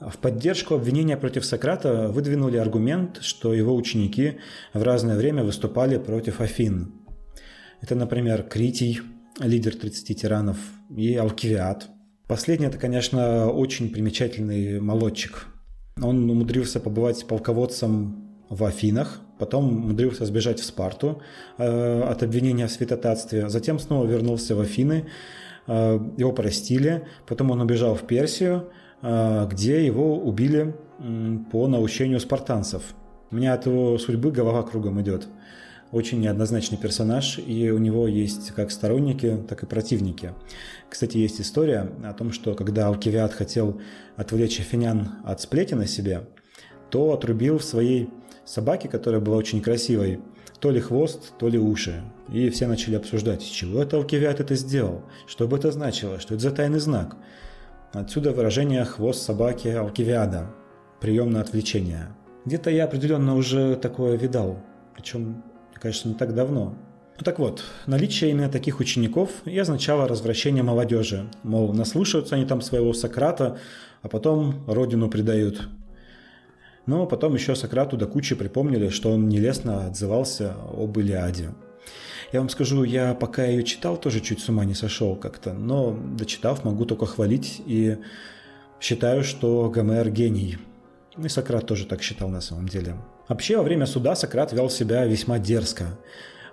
В 0.00 0.18
поддержку 0.18 0.74
обвинения 0.74 1.16
против 1.16 1.44
Сократа 1.44 2.08
выдвинули 2.08 2.56
аргумент, 2.56 3.18
что 3.22 3.54
его 3.54 3.74
ученики 3.74 4.38
в 4.72 4.82
разное 4.82 5.16
время 5.16 5.44
выступали 5.44 5.98
против 5.98 6.40
Афин. 6.40 6.92
Это, 7.80 7.94
например, 7.94 8.42
Критий, 8.42 9.00
лидер 9.38 9.76
30 9.76 10.20
тиранов, 10.20 10.56
и 10.90 11.14
Алкивиад. 11.14 11.88
Последний– 12.26 12.66
это, 12.68 12.78
конечно, 12.78 13.50
очень 13.50 13.90
примечательный 13.90 14.80
молодчик. 14.80 15.46
Он 16.02 16.28
умудрился 16.28 16.80
побывать 16.80 17.26
полководцем 17.26 18.44
в 18.48 18.64
Афинах, 18.64 19.20
потом 19.38 19.68
умудрился 19.68 20.24
сбежать 20.26 20.58
в 20.58 20.64
Спарту 20.64 21.22
э, 21.56 22.02
от 22.02 22.22
обвинения 22.22 22.66
в 22.66 22.72
святотатстве, 22.72 23.48
затем 23.48 23.78
снова 23.78 24.06
вернулся 24.06 24.56
в 24.56 24.60
Афины, 24.60 25.06
э, 25.66 25.98
его 26.16 26.32
простили, 26.32 27.06
потом 27.26 27.52
он 27.52 27.60
убежал 27.60 27.94
в 27.94 28.02
Персию– 28.08 28.70
где 29.04 29.84
его 29.84 30.18
убили 30.18 30.74
по 31.52 31.68
наущению 31.68 32.20
спартанцев. 32.20 32.82
У 33.30 33.36
меня 33.36 33.52
от 33.52 33.66
его 33.66 33.98
судьбы 33.98 34.30
голова 34.30 34.62
кругом 34.62 35.00
идет. 35.02 35.28
Очень 35.92 36.20
неоднозначный 36.20 36.78
персонаж, 36.78 37.38
и 37.38 37.70
у 37.70 37.78
него 37.78 38.08
есть 38.08 38.52
как 38.52 38.70
сторонники, 38.70 39.38
так 39.46 39.62
и 39.62 39.66
противники. 39.66 40.32
Кстати, 40.88 41.18
есть 41.18 41.40
история 41.40 41.90
о 42.02 42.14
том, 42.14 42.32
что 42.32 42.54
когда 42.54 42.86
Алкивиад 42.86 43.34
хотел 43.34 43.80
отвлечь 44.16 44.58
афинян 44.58 45.10
от 45.24 45.40
сплети 45.42 45.74
на 45.74 45.86
себе, 45.86 46.22
то 46.90 47.12
отрубил 47.12 47.58
в 47.58 47.64
своей 47.64 48.08
собаке, 48.46 48.88
которая 48.88 49.20
была 49.20 49.36
очень 49.36 49.60
красивой, 49.60 50.20
то 50.60 50.70
ли 50.70 50.80
хвост, 50.80 51.34
то 51.38 51.48
ли 51.48 51.58
уши. 51.58 52.02
И 52.32 52.48
все 52.48 52.66
начали 52.66 52.94
обсуждать, 52.94 53.42
с 53.42 53.46
чего 53.46 53.82
это 53.82 53.98
Алкивиад 53.98 54.40
это 54.40 54.54
сделал, 54.54 55.02
что 55.26 55.46
бы 55.46 55.58
это 55.58 55.70
значило, 55.72 56.18
что 56.18 56.34
это 56.34 56.42
за 56.42 56.50
тайный 56.50 56.78
знак. 56.78 57.16
Отсюда 57.94 58.32
выражение 58.32 58.84
«хвост 58.84 59.22
собаки 59.22 59.68
Алкивиада», 59.68 60.50
прием 61.00 61.30
на 61.30 61.40
отвлечение. 61.40 62.08
Где-то 62.44 62.68
я 62.68 62.86
определенно 62.86 63.36
уже 63.36 63.76
такое 63.76 64.16
видал, 64.16 64.58
причем, 64.96 65.44
конечно, 65.74 66.08
не 66.08 66.16
так 66.16 66.34
давно. 66.34 66.74
Ну 67.16 67.24
так 67.24 67.38
вот, 67.38 67.62
наличие 67.86 68.32
именно 68.32 68.48
таких 68.48 68.80
учеников 68.80 69.30
и 69.44 69.56
означало 69.56 70.08
развращение 70.08 70.64
молодежи. 70.64 71.30
Мол, 71.44 71.72
наслушаются 71.72 72.34
они 72.34 72.46
там 72.46 72.62
своего 72.62 72.92
Сократа, 72.94 73.58
а 74.02 74.08
потом 74.08 74.64
родину 74.66 75.08
предают. 75.08 75.68
Но 76.86 77.06
потом 77.06 77.34
еще 77.34 77.54
Сократу 77.54 77.96
до 77.96 78.06
кучи 78.06 78.34
припомнили, 78.34 78.88
что 78.88 79.12
он 79.12 79.28
нелестно 79.28 79.86
отзывался 79.86 80.56
об 80.76 80.98
Илиаде. 80.98 81.50
Я 82.34 82.40
вам 82.40 82.48
скажу, 82.48 82.82
я 82.82 83.14
пока 83.14 83.44
ее 83.44 83.62
читал, 83.62 83.96
тоже 83.96 84.18
чуть 84.18 84.40
с 84.40 84.48
ума 84.48 84.64
не 84.64 84.74
сошел 84.74 85.14
как-то, 85.14 85.52
но 85.52 85.96
дочитав, 86.18 86.64
могу 86.64 86.84
только 86.84 87.06
хвалить 87.06 87.62
и 87.64 87.98
считаю, 88.80 89.22
что 89.22 89.70
Гомер 89.70 90.10
гений. 90.10 90.58
И 91.16 91.28
Сократ 91.28 91.64
тоже 91.64 91.86
так 91.86 92.02
считал 92.02 92.28
на 92.28 92.40
самом 92.40 92.66
деле. 92.68 92.96
Вообще, 93.28 93.56
во 93.56 93.62
время 93.62 93.86
суда 93.86 94.16
Сократ 94.16 94.52
вел 94.52 94.68
себя 94.68 95.04
весьма 95.04 95.38
дерзко. 95.38 95.96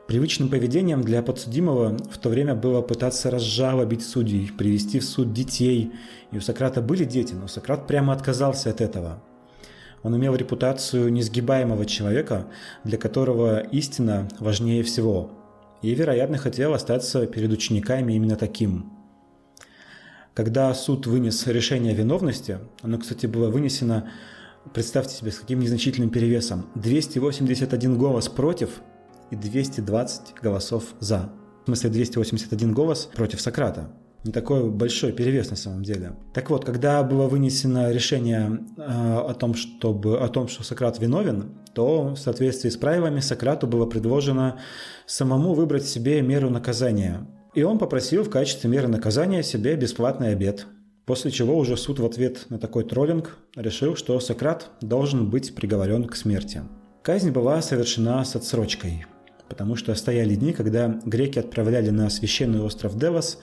Привычным 0.08 0.50
поведением 0.50 1.02
для 1.02 1.24
подсудимого 1.24 1.98
в 2.12 2.20
то 2.20 2.30
время 2.30 2.54
было 2.54 2.84
пытаться 2.84 3.32
разжалобить 3.32 4.08
судей, 4.08 4.52
привести 4.56 5.00
в 5.00 5.04
суд 5.04 5.34
детей. 5.34 5.92
И 6.32 6.38
у 6.38 6.42
Сократа 6.42 6.84
были 6.84 7.06
дети, 7.06 7.34
но 7.34 7.48
Сократ 7.48 7.88
прямо 7.88 8.14
отказался 8.14 8.70
от 8.70 8.82
этого. 8.82 9.24
Он 10.04 10.16
имел 10.16 10.36
репутацию 10.36 11.12
несгибаемого 11.12 11.88
человека, 11.88 12.46
для 12.84 13.00
которого 13.00 13.62
истина 13.62 14.30
важнее 14.38 14.84
всего. 14.84 15.41
И, 15.82 15.94
вероятно, 15.96 16.38
хотел 16.38 16.74
остаться 16.74 17.26
перед 17.26 17.52
учениками 17.52 18.14
именно 18.14 18.36
таким. 18.36 18.92
Когда 20.34 20.74
суд 20.74 21.08
вынес 21.08 21.46
решение 21.48 21.94
о 21.94 21.96
виновности, 21.96 22.60
оно, 22.82 22.98
кстати, 22.98 23.26
было 23.26 23.50
вынесено, 23.50 24.10
представьте 24.74 25.16
себе, 25.16 25.32
с 25.32 25.40
каким 25.40 25.60
незначительным 25.60 26.10
перевесом, 26.10 26.68
281 26.76 27.98
голос 27.98 28.30
против 28.30 28.82
и 29.32 29.36
220 29.36 30.36
голосов 30.42 30.94
за. 31.00 31.32
В 31.64 31.66
смысле 31.66 31.90
281 31.90 32.74
голос 32.74 33.10
против 33.14 33.42
Сократа 33.42 33.92
не 34.24 34.32
такой 34.32 34.70
большой 34.70 35.12
перевес 35.12 35.50
на 35.50 35.56
самом 35.56 35.84
деле. 35.84 36.14
Так 36.34 36.50
вот, 36.50 36.64
когда 36.66 37.02
было 37.04 37.28
вынесено 37.28 37.92
решение 37.92 38.60
э, 38.78 38.82
о 38.82 39.34
том, 39.34 39.56
чтобы, 39.56 40.20
о 40.20 40.28
том, 40.28 40.48
что 40.48 40.64
Сократ 40.64 41.00
виновен, 41.00 41.56
то 41.74 42.14
в 42.14 42.18
соответствии 42.18 42.70
с 42.70 42.78
правилами 42.78 43.20
Сократу 43.20 43.68
было 43.68 43.86
предложено 43.86 44.60
самому 45.06 45.54
выбрать 45.54 45.86
себе 45.86 46.22
меру 46.22 46.50
наказания. 46.50 47.28
И 47.54 47.64
он 47.64 47.78
попросил 47.78 48.24
в 48.24 48.30
качестве 48.30 48.70
меры 48.70 48.88
наказания 48.88 49.44
себе 49.44 49.76
бесплатный 49.76 50.32
обед. 50.32 50.68
После 51.06 51.32
чего 51.32 51.58
уже 51.58 51.78
суд 51.78 52.00
в 52.00 52.06
ответ 52.06 52.46
на 52.50 52.60
такой 52.60 52.84
троллинг 52.84 53.38
решил, 53.56 53.96
что 53.96 54.20
Сократ 54.20 54.70
должен 54.82 55.30
быть 55.30 55.56
приговорен 55.56 56.06
к 56.06 56.16
смерти. 56.16 56.62
Казнь 57.02 57.32
была 57.32 57.62
совершена 57.62 58.24
с 58.24 58.36
отсрочкой, 58.36 59.06
потому 59.50 59.76
что 59.76 59.94
стояли 59.96 60.36
дни, 60.36 60.54
когда 60.54 61.00
греки 61.06 61.40
отправляли 61.40 61.90
на 61.90 62.10
священный 62.10 62.62
остров 62.62 62.98
Девос 62.98 63.40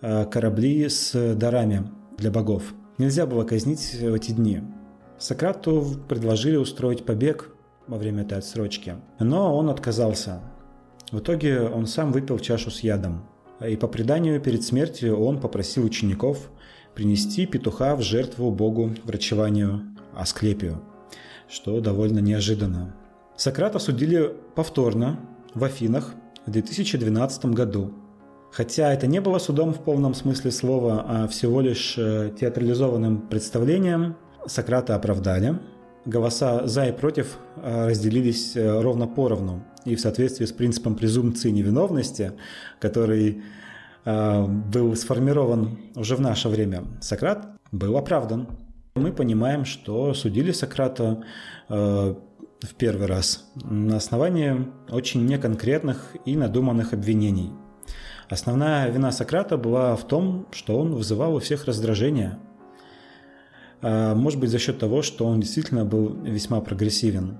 Э, 0.00 0.24
корабли 0.26 0.88
с 0.88 1.34
дарами 1.34 1.90
для 2.16 2.30
богов. 2.30 2.74
Нельзя 2.98 3.26
было 3.26 3.44
казнить 3.44 3.96
в 4.00 4.14
эти 4.14 4.30
дни. 4.30 4.62
Сократу 5.18 5.84
предложили 6.08 6.56
устроить 6.56 7.04
побег 7.04 7.50
во 7.88 7.98
время 7.98 8.22
этой 8.22 8.38
отсрочки, 8.38 8.96
но 9.18 9.56
он 9.56 9.70
отказался. 9.70 10.40
В 11.10 11.18
итоге 11.18 11.62
он 11.62 11.86
сам 11.86 12.12
выпил 12.12 12.38
чашу 12.38 12.70
с 12.70 12.80
ядом. 12.80 13.26
И 13.66 13.76
по 13.76 13.88
преданию 13.88 14.40
перед 14.40 14.62
смертью 14.62 15.18
он 15.18 15.40
попросил 15.40 15.84
учеников 15.84 16.50
принести 16.94 17.46
петуха 17.46 17.96
в 17.96 18.02
жертву 18.02 18.50
богу 18.50 18.92
врачеванию 19.04 19.82
Асклепию, 20.14 20.80
что 21.48 21.80
довольно 21.80 22.18
неожиданно. 22.20 22.94
Сократа 23.36 23.78
судили 23.78 24.32
повторно 24.54 25.18
в 25.54 25.64
Афинах 25.64 26.14
в 26.46 26.50
2012 26.50 27.46
году 27.46 27.92
Хотя 28.50 28.92
это 28.92 29.06
не 29.06 29.20
было 29.20 29.38
судом 29.38 29.72
в 29.72 29.82
полном 29.82 30.14
смысле 30.14 30.50
слова, 30.50 31.04
а 31.06 31.28
всего 31.28 31.60
лишь 31.60 31.96
э, 31.98 32.32
театрализованным 32.38 33.20
представлением, 33.28 34.16
Сократа 34.46 34.94
оправдали. 34.94 35.58
Голоса 36.04 36.66
«за» 36.66 36.86
и 36.86 36.92
«против» 36.92 37.38
э, 37.56 37.88
разделились 37.88 38.56
э, 38.56 38.80
ровно 38.80 39.06
поровну. 39.06 39.64
И 39.84 39.94
в 39.94 40.00
соответствии 40.00 40.44
с 40.44 40.52
принципом 40.52 40.96
презумпции 40.96 41.50
невиновности, 41.50 42.32
который 42.80 43.42
был 44.04 44.96
сформирован 44.96 45.78
уже 45.94 46.16
в 46.16 46.20
наше 46.20 46.48
время, 46.48 46.84
Сократ 47.00 47.46
был 47.72 47.96
оправдан. 47.98 48.48
Мы 48.94 49.12
понимаем, 49.12 49.66
что 49.66 50.14
судили 50.14 50.50
Сократа 50.52 51.24
в 51.68 52.16
первый 52.78 53.06
раз 53.06 53.50
на 53.56 53.96
основании 53.96 54.66
очень 54.88 55.26
неконкретных 55.26 56.16
и 56.24 56.36
надуманных 56.36 56.94
обвинений– 56.94 57.50
Основная 58.28 58.90
вина 58.90 59.10
Сократа 59.10 59.56
была 59.56 59.96
в 59.96 60.06
том, 60.06 60.46
что 60.52 60.78
он 60.78 60.94
вызывал 60.94 61.34
у 61.34 61.38
всех 61.38 61.64
раздражение. 61.64 62.38
А, 63.82 64.14
может 64.14 64.40
быть, 64.40 64.50
за 64.50 64.58
счет 64.58 64.78
того, 64.78 65.02
что 65.02 65.26
он 65.26 65.40
действительно 65.40 65.84
был 65.84 66.08
весьма 66.22 66.60
прогрессивен. 66.60 67.38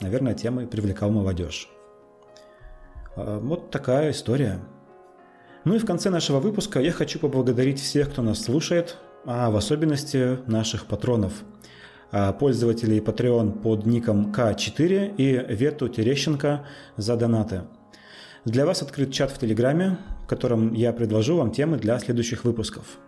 Наверное, 0.00 0.34
тем 0.34 0.60
и 0.60 0.66
привлекал 0.66 1.10
молодежь. 1.10 1.68
А, 3.16 3.38
вот 3.38 3.70
такая 3.70 4.10
история. 4.10 4.60
Ну 5.64 5.74
и 5.74 5.78
в 5.78 5.86
конце 5.86 6.10
нашего 6.10 6.38
выпуска 6.38 6.80
я 6.80 6.92
хочу 6.92 7.18
поблагодарить 7.18 7.80
всех, 7.80 8.10
кто 8.10 8.22
нас 8.22 8.42
слушает, 8.42 8.96
а 9.24 9.50
в 9.50 9.56
особенности 9.56 10.38
наших 10.46 10.86
патронов 10.86 11.32
а,– 12.12 12.32
пользователей 12.34 13.00
Patreon 13.00 13.60
под 13.60 13.86
ником 13.86 14.32
К4 14.32 15.16
и 15.16 15.54
Вету 15.54 15.88
Терещенко 15.88 16.64
за 16.96 17.16
донаты– 17.16 17.62
для 18.46 18.64
вас 18.64 18.80
открыт 18.80 19.12
чат 19.12 19.32
в 19.32 19.38
Телеграме, 19.40 19.98
в 20.22 20.28
котором 20.28 20.72
я 20.72 20.92
предложу 20.92 21.36
вам 21.36 21.50
темы 21.50 21.78
для 21.78 21.98
следующих 21.98 22.44
выпусков. 22.44 22.98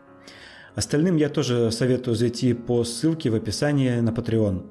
Остальным 0.75 1.17
я 1.17 1.29
тоже 1.29 1.71
советую 1.73 2.15
зайти 2.15 2.53
по 2.53 2.85
ссылке 2.85 3.31
в 3.31 3.35
описании 3.35 4.01
на 4.01 4.11
Patreon. 4.11 4.67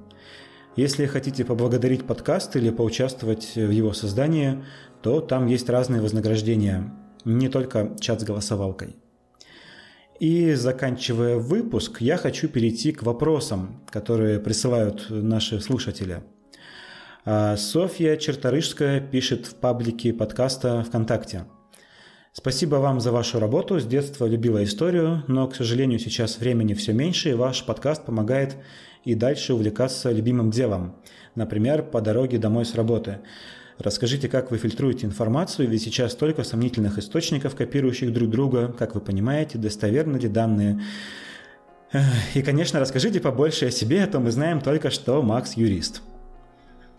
Если 0.76 1.06
хотите 1.06 1.44
поблагодарить 1.44 2.06
подкаст 2.06 2.56
или 2.56 2.70
поучаствовать 2.70 3.56
в 3.56 3.70
его 3.72 3.94
создании, 3.94 4.64
то 5.02 5.22
там 5.22 5.48
есть 5.48 5.70
разные 5.70 6.02
вознаграждения, 6.02 6.94
не 7.26 7.50
только 7.50 7.96
чат 8.00 8.22
с 8.22 8.24
голосовалкой. 8.24 8.96
И 10.20 10.54
заканчивая 10.54 11.38
выпуск, 11.38 12.02
я 12.02 12.18
хочу 12.18 12.48
перейти 12.48 12.92
к 12.92 13.04
вопросам, 13.04 13.84
которые 13.90 14.40
присылают 14.40 15.08
наши 15.10 15.60
слушатели– 15.60 16.24
а, 17.30 17.58
Софья 17.58 18.16
Черторышская 18.16 19.02
пишет 19.02 19.48
в 19.48 19.56
паблике 19.56 20.14
подкаста 20.14 20.82
ВКонтакте. 20.88 21.44
Спасибо 22.40 22.76
вам 22.76 23.00
за 23.00 23.12
вашу 23.12 23.40
работу. 23.40 23.80
С 23.80 23.86
детства 23.86 24.28
любила 24.28 24.64
историю, 24.64 25.24
но, 25.26 25.48
к 25.48 25.56
сожалению, 25.56 25.98
сейчас 25.98 26.38
времени 26.38 26.76
все 26.76 26.94
меньше, 26.94 27.32
и 27.32 27.34
ваш 27.34 27.66
подкаст 27.66 28.06
помогает 28.06 28.58
и 29.04 29.16
дальше 29.16 29.56
увлекаться 29.56 30.12
любимым 30.12 30.52
делом. 30.52 30.96
Например, 31.34 31.82
по 31.82 32.00
дороге 32.00 32.38
домой 32.38 32.66
с 32.66 32.76
работы. 32.76 33.22
Расскажите, 33.80 34.30
как 34.30 34.52
вы 34.52 34.60
фильтруете 34.60 35.08
информацию, 35.08 35.68
ведь 35.68 35.82
сейчас 35.82 36.12
столько 36.12 36.44
сомнительных 36.44 37.00
источников, 37.00 37.56
копирующих 37.56 38.14
друг 38.14 38.30
друга. 38.30 38.68
Как 38.68 38.94
вы 38.94 39.02
понимаете, 39.02 39.58
достоверны 39.58 40.18
ли 40.18 40.30
данные? 40.30 40.80
И, 42.36 42.44
конечно, 42.44 42.80
расскажите 42.80 43.20
побольше 43.20 43.66
о 43.66 43.72
себе, 43.72 44.04
а 44.04 44.08
то 44.08 44.20
мы 44.20 44.30
знаем 44.30 44.62
только, 44.62 44.92
что 44.92 45.24
Макс 45.24 45.54
юрист. 45.58 46.04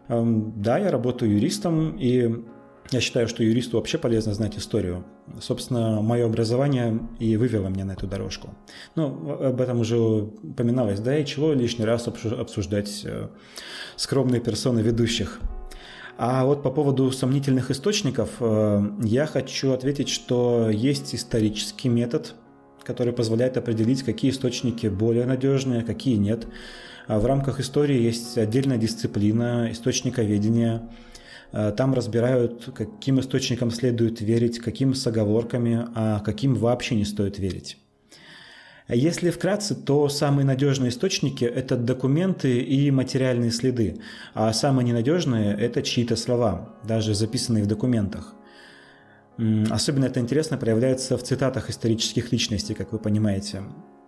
Эм, 0.08 0.60
да, 0.60 0.78
я 0.78 0.90
работаю 0.90 1.30
юристом, 1.30 1.96
и 1.96 2.44
я 2.90 3.00
считаю, 3.00 3.28
что 3.28 3.42
юристу 3.42 3.76
вообще 3.76 3.98
полезно 3.98 4.32
знать 4.34 4.56
историю. 4.56 5.04
Собственно, 5.40 6.00
мое 6.00 6.24
образование 6.24 6.98
и 7.18 7.36
вывело 7.36 7.68
меня 7.68 7.84
на 7.84 7.92
эту 7.92 8.06
дорожку. 8.06 8.54
Ну, 8.94 9.32
об 9.40 9.60
этом 9.60 9.80
уже 9.80 9.98
упоминалось, 9.98 11.00
да, 11.00 11.18
и 11.18 11.26
чего 11.26 11.52
лишний 11.52 11.84
раз 11.84 12.08
обсуждать 12.08 13.02
э, 13.04 13.28
скромные 13.96 14.40
персоны 14.40 14.80
ведущих. 14.80 15.40
А 16.16 16.44
вот 16.44 16.62
по 16.62 16.70
поводу 16.70 17.10
сомнительных 17.12 17.70
источников 17.70 18.30
э, 18.40 18.90
я 19.02 19.26
хочу 19.26 19.72
ответить, 19.72 20.08
что 20.08 20.70
есть 20.70 21.14
исторический 21.14 21.88
метод, 21.88 22.34
который 22.82 23.12
позволяет 23.12 23.56
определить, 23.58 24.02
какие 24.02 24.30
источники 24.30 24.86
более 24.86 25.26
надежные, 25.26 25.82
какие 25.82 26.16
нет. 26.16 26.46
А 27.06 27.18
в 27.20 27.26
рамках 27.26 27.60
истории 27.60 28.00
есть 28.00 28.36
отдельная 28.38 28.78
дисциплина 28.78 29.70
источниковедения. 29.70 30.76
А, 30.76 30.90
там 31.52 31.94
разбирают, 31.94 32.70
каким 32.74 33.20
источникам 33.20 33.70
следует 33.70 34.20
верить, 34.20 34.58
каким 34.58 34.94
с 34.94 35.06
оговорками, 35.06 35.86
а 35.94 36.20
каким 36.20 36.54
вообще 36.54 36.94
не 36.94 37.04
стоит 37.04 37.38
верить. 37.38 37.78
Если 38.88 39.28
вкратце, 39.30 39.74
то 39.74 40.08
самые 40.08 40.46
надежные 40.46 40.88
источники– 40.88 41.44
это 41.46 41.76
документы 41.76 42.60
и 42.60 42.90
материальные 42.90 43.50
следы, 43.50 44.00
а 44.32 44.50
самые 44.54 44.86
ненадежные– 44.86 45.54
это 45.60 45.82
чьи-то 45.82 46.16
слова, 46.16 46.74
даже 46.84 47.14
записанные 47.14 47.64
в 47.64 47.66
документах. 47.66 48.34
Особенно 49.70 50.06
это 50.06 50.20
интересно 50.20 50.56
проявляется 50.56 51.18
в 51.18 51.22
цитатах 51.22 51.68
исторических 51.68 52.32
личностей, 52.32 52.74
как 52.74 52.92
вы 52.92 52.98
понимаете. 52.98 53.62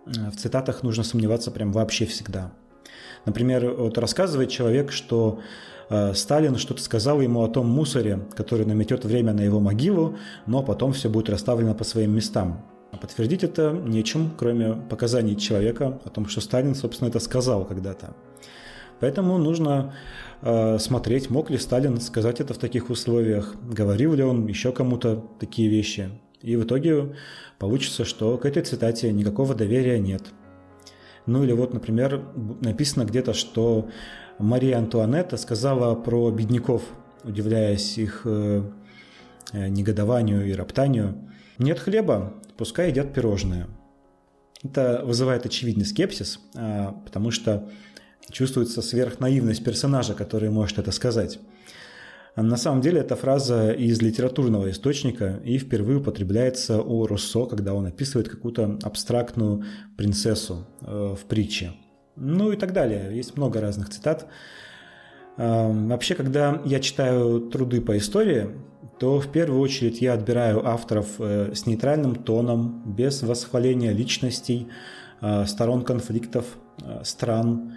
В 0.05 0.35
цитатах 0.35 0.81
нужно 0.81 1.03
сомневаться 1.03 1.51
прям 1.51 1.71
вообще 1.71 2.07
всегда. 2.07 2.51
Например, 3.25 3.71
вот 3.71 3.99
рассказывает 3.99 4.49
человек, 4.49 4.91
что 4.91 5.39
э, 5.39 5.41
Сталин 6.13 6.55
что-то 6.57 6.81
сказал 6.81 7.21
ему 7.21 7.43
о 7.43 7.47
том 7.47 7.67
мусоре, 7.67 8.19
который 8.33 8.65
наметет 8.65 9.03
время 9.03 9.33
на 9.33 9.41
его 9.41 9.59
могилу, 9.59 10.17
но 10.45 10.63
потом 10.63 10.93
все 10.93 11.09
будет 11.09 11.29
расставлено 11.29 11.73
по 11.73 11.83
своим 11.83 12.15
местам. 12.15 12.65
А 12.91 12.97
подтвердить 12.97 13.43
это 13.43 13.71
нечем, 13.71 14.31
кроме 14.37 14.73
показаний 14.73 15.35
человека 15.35 15.99
о 16.03 16.09
том, 16.09 16.27
что 16.27 16.41
Сталин, 16.41 16.75
собственно, 16.75 17.09
это 17.09 17.19
сказал 17.19 17.65
когда-то. 17.65 18.13
Поэтому 18.99 19.37
нужно 19.37 19.93
э, 20.41 20.77
смотреть, 20.77 21.29
мог 21.29 21.49
ли 21.49 21.57
Сталин 21.57 21.99
сказать 21.99 22.39
это 22.39 22.53
в 22.53 22.57
таких 22.57 22.89
условиях, 22.89 23.55
говорил 23.63 24.13
ли 24.13 24.23
он 24.23 24.45
еще 24.45 24.71
кому-то 24.71 25.25
такие 25.39 25.69
вещи. 25.69 26.09
И 26.41 26.55
в 26.55 26.63
итоге 26.63 27.15
получится, 27.57 28.05
что 28.05 28.37
к 28.37 28.45
этой 28.45 28.63
цитате 28.63 29.11
никакого 29.11 29.55
доверия 29.55 29.99
нет. 29.99 30.23
Ну 31.25 31.43
или 31.43 31.51
вот, 31.51 31.73
например, 31.73 32.21
написано 32.61 33.05
где-то, 33.05 33.33
что 33.33 33.89
Мария 34.41 34.77
Антуанетта 34.77 35.37
сказала 35.37 35.95
про 35.95 36.31
бедняков, 36.31 36.83
удивляясь 37.23 37.97
их 37.97 38.21
э, 38.25 38.63
э 39.53 39.67
негодованию 39.69 40.47
и 40.47 40.53
роптанию. 40.53 41.15
Нет 41.57 41.79
хлеба, 41.79 42.33
пускай 42.57 42.89
едят 42.89 43.13
пирожные. 43.13 43.67
Это 44.63 45.01
вызывает 45.03 45.45
очевидный 45.45 45.85
скепсис, 45.85 46.39
а, 46.55 46.91
потому 47.03 47.31
что 47.31 47.69
чувствуется 48.29 48.81
сверхнаивность 48.81 49.63
персонажа, 49.63 50.13
который 50.13 50.49
может 50.49 50.77
это 50.77 50.91
сказать. 50.91 51.39
На 52.35 52.55
самом 52.55 52.81
деле 52.81 53.01
эта 53.01 53.15
фраза 53.15 53.71
из 53.71 54.01
литературного 54.01 54.71
источника 54.71 55.41
и 55.43 55.57
впервые 55.57 55.97
употребляется 55.97 56.81
у 56.81 57.05
Руссо, 57.05 57.45
когда 57.45 57.73
он 57.73 57.87
описывает 57.87 58.29
какую-то 58.29 58.79
абстрактную 58.83 59.65
принцессу 59.97 60.65
э, 60.81 61.15
в 61.19 61.25
притче. 61.25 61.73
Ну 62.15 62.51
и 62.51 62.57
так 62.57 62.73
далее. 62.73 63.15
Есть 63.15 63.37
много 63.37 63.61
разных 63.61 63.89
цитат. 63.89 64.27
Э, 65.37 65.71
вообще, 65.87 66.15
когда 66.15 66.61
я 66.65 66.79
читаю 66.79 67.41
труды 67.41 67.81
по 67.81 67.97
истории, 67.97 68.49
то 68.99 69.19
в 69.19 69.31
первую 69.31 69.61
очередь 69.61 69.99
я 70.01 70.13
отбираю 70.13 70.67
авторов 70.67 71.07
э, 71.19 71.53
с 71.55 71.65
нейтральным 71.65 72.15
тоном, 72.15 72.83
без 72.85 73.23
восхваления 73.23 73.93
личностей, 73.93 74.67
э, 75.21 75.45
сторон 75.47 75.83
конфликтов, 75.83 76.45
э, 76.83 77.01
стран. 77.03 77.73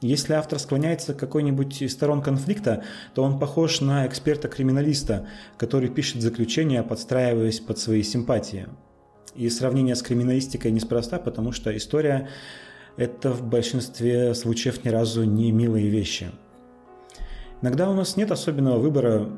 Если 0.00 0.32
автор 0.32 0.58
склоняется 0.58 1.14
к 1.14 1.18
какой-нибудь 1.18 1.82
из 1.82 1.92
сторон 1.92 2.22
конфликта, 2.22 2.82
то 3.14 3.22
он 3.22 3.38
похож 3.38 3.82
на 3.82 4.06
эксперта-криминалиста, 4.06 5.28
который 5.58 5.90
пишет 5.90 6.22
заключение, 6.22 6.82
подстраиваясь 6.82 7.60
под 7.60 7.78
свои 7.78 8.02
симпатии. 8.02 8.66
И 9.36 9.48
сравнение 9.50 9.94
с 9.94 10.02
криминалистикой 10.02 10.72
неспроста, 10.72 11.18
потому 11.18 11.52
что 11.52 11.76
история– 11.76 12.28
это 12.96 13.30
в 13.30 13.42
большинстве 13.42 14.34
случаев 14.34 14.84
ни 14.84 14.88
разу 14.88 15.24
не 15.24 15.52
милые 15.52 15.88
вещи. 15.88 16.30
Иногда 17.62 17.90
у 17.90 17.94
нас 17.94 18.16
нет 18.16 18.30
особенного 18.30 18.78
выбора 18.78 19.30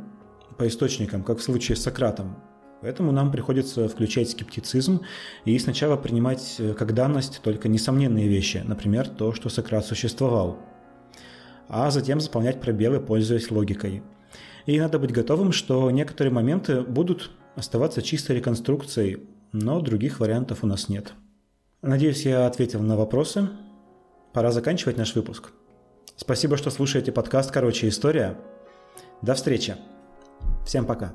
по 0.59 0.67
источникам, 0.67 1.23
как 1.23 1.39
в 1.39 1.43
случае 1.43 1.77
с 1.77 1.83
Сократом. 1.83 2.37
Поэтому 2.83 3.11
нам 3.11 3.33
приходится 3.33 3.89
включать 3.89 4.31
скептицизм 4.31 5.01
и 5.45 5.59
сначала 5.59 5.97
принимать 5.97 6.57
э, 6.59 6.75
как 6.75 6.93
данность 6.93 7.41
только 7.43 7.69
несомненные 7.69 8.29
вещи, 8.29 8.63
например, 8.65 9.09
то, 9.09 9.33
что 9.33 9.49
Сократ 9.49 9.87
существовал, 9.87 10.59
а 11.69 11.91
затем 11.91 12.21
заполнять 12.21 12.61
пробелы, 12.61 13.01
пользуясь 13.01 13.51
логикой. 13.51 14.03
И 14.67 14.79
надо 14.79 14.99
быть 14.99 15.13
готовым, 15.13 15.53
что 15.53 15.91
некоторые 15.91 16.33
моменты 16.33 16.83
будут 16.83 17.31
оставаться 17.55 18.03
чистой 18.03 18.37
реконструкцией, 18.37 19.21
но 19.53 19.81
других 19.81 20.21
вариантов 20.21 20.63
у 20.63 20.67
нас 20.67 20.89
нет. 20.89 21.15
Надеюсь, 21.87 22.27
я 22.27 22.49
ответил 22.49 22.81
на 22.83 22.97
вопросы. 22.97 23.49
Пора 24.33 24.51
заканчивать 24.51 24.97
наш 24.97 25.15
выпуск. 25.15 25.53
Спасибо, 26.17 26.57
что 26.57 26.71
слушаете 26.71 27.13
подкаст 27.13 27.53
«Короче, 27.53 27.89
история». 27.89 28.37
До 29.23 29.35
встречи! 29.35 29.77
Всем 30.67 30.85
пока. 30.85 31.15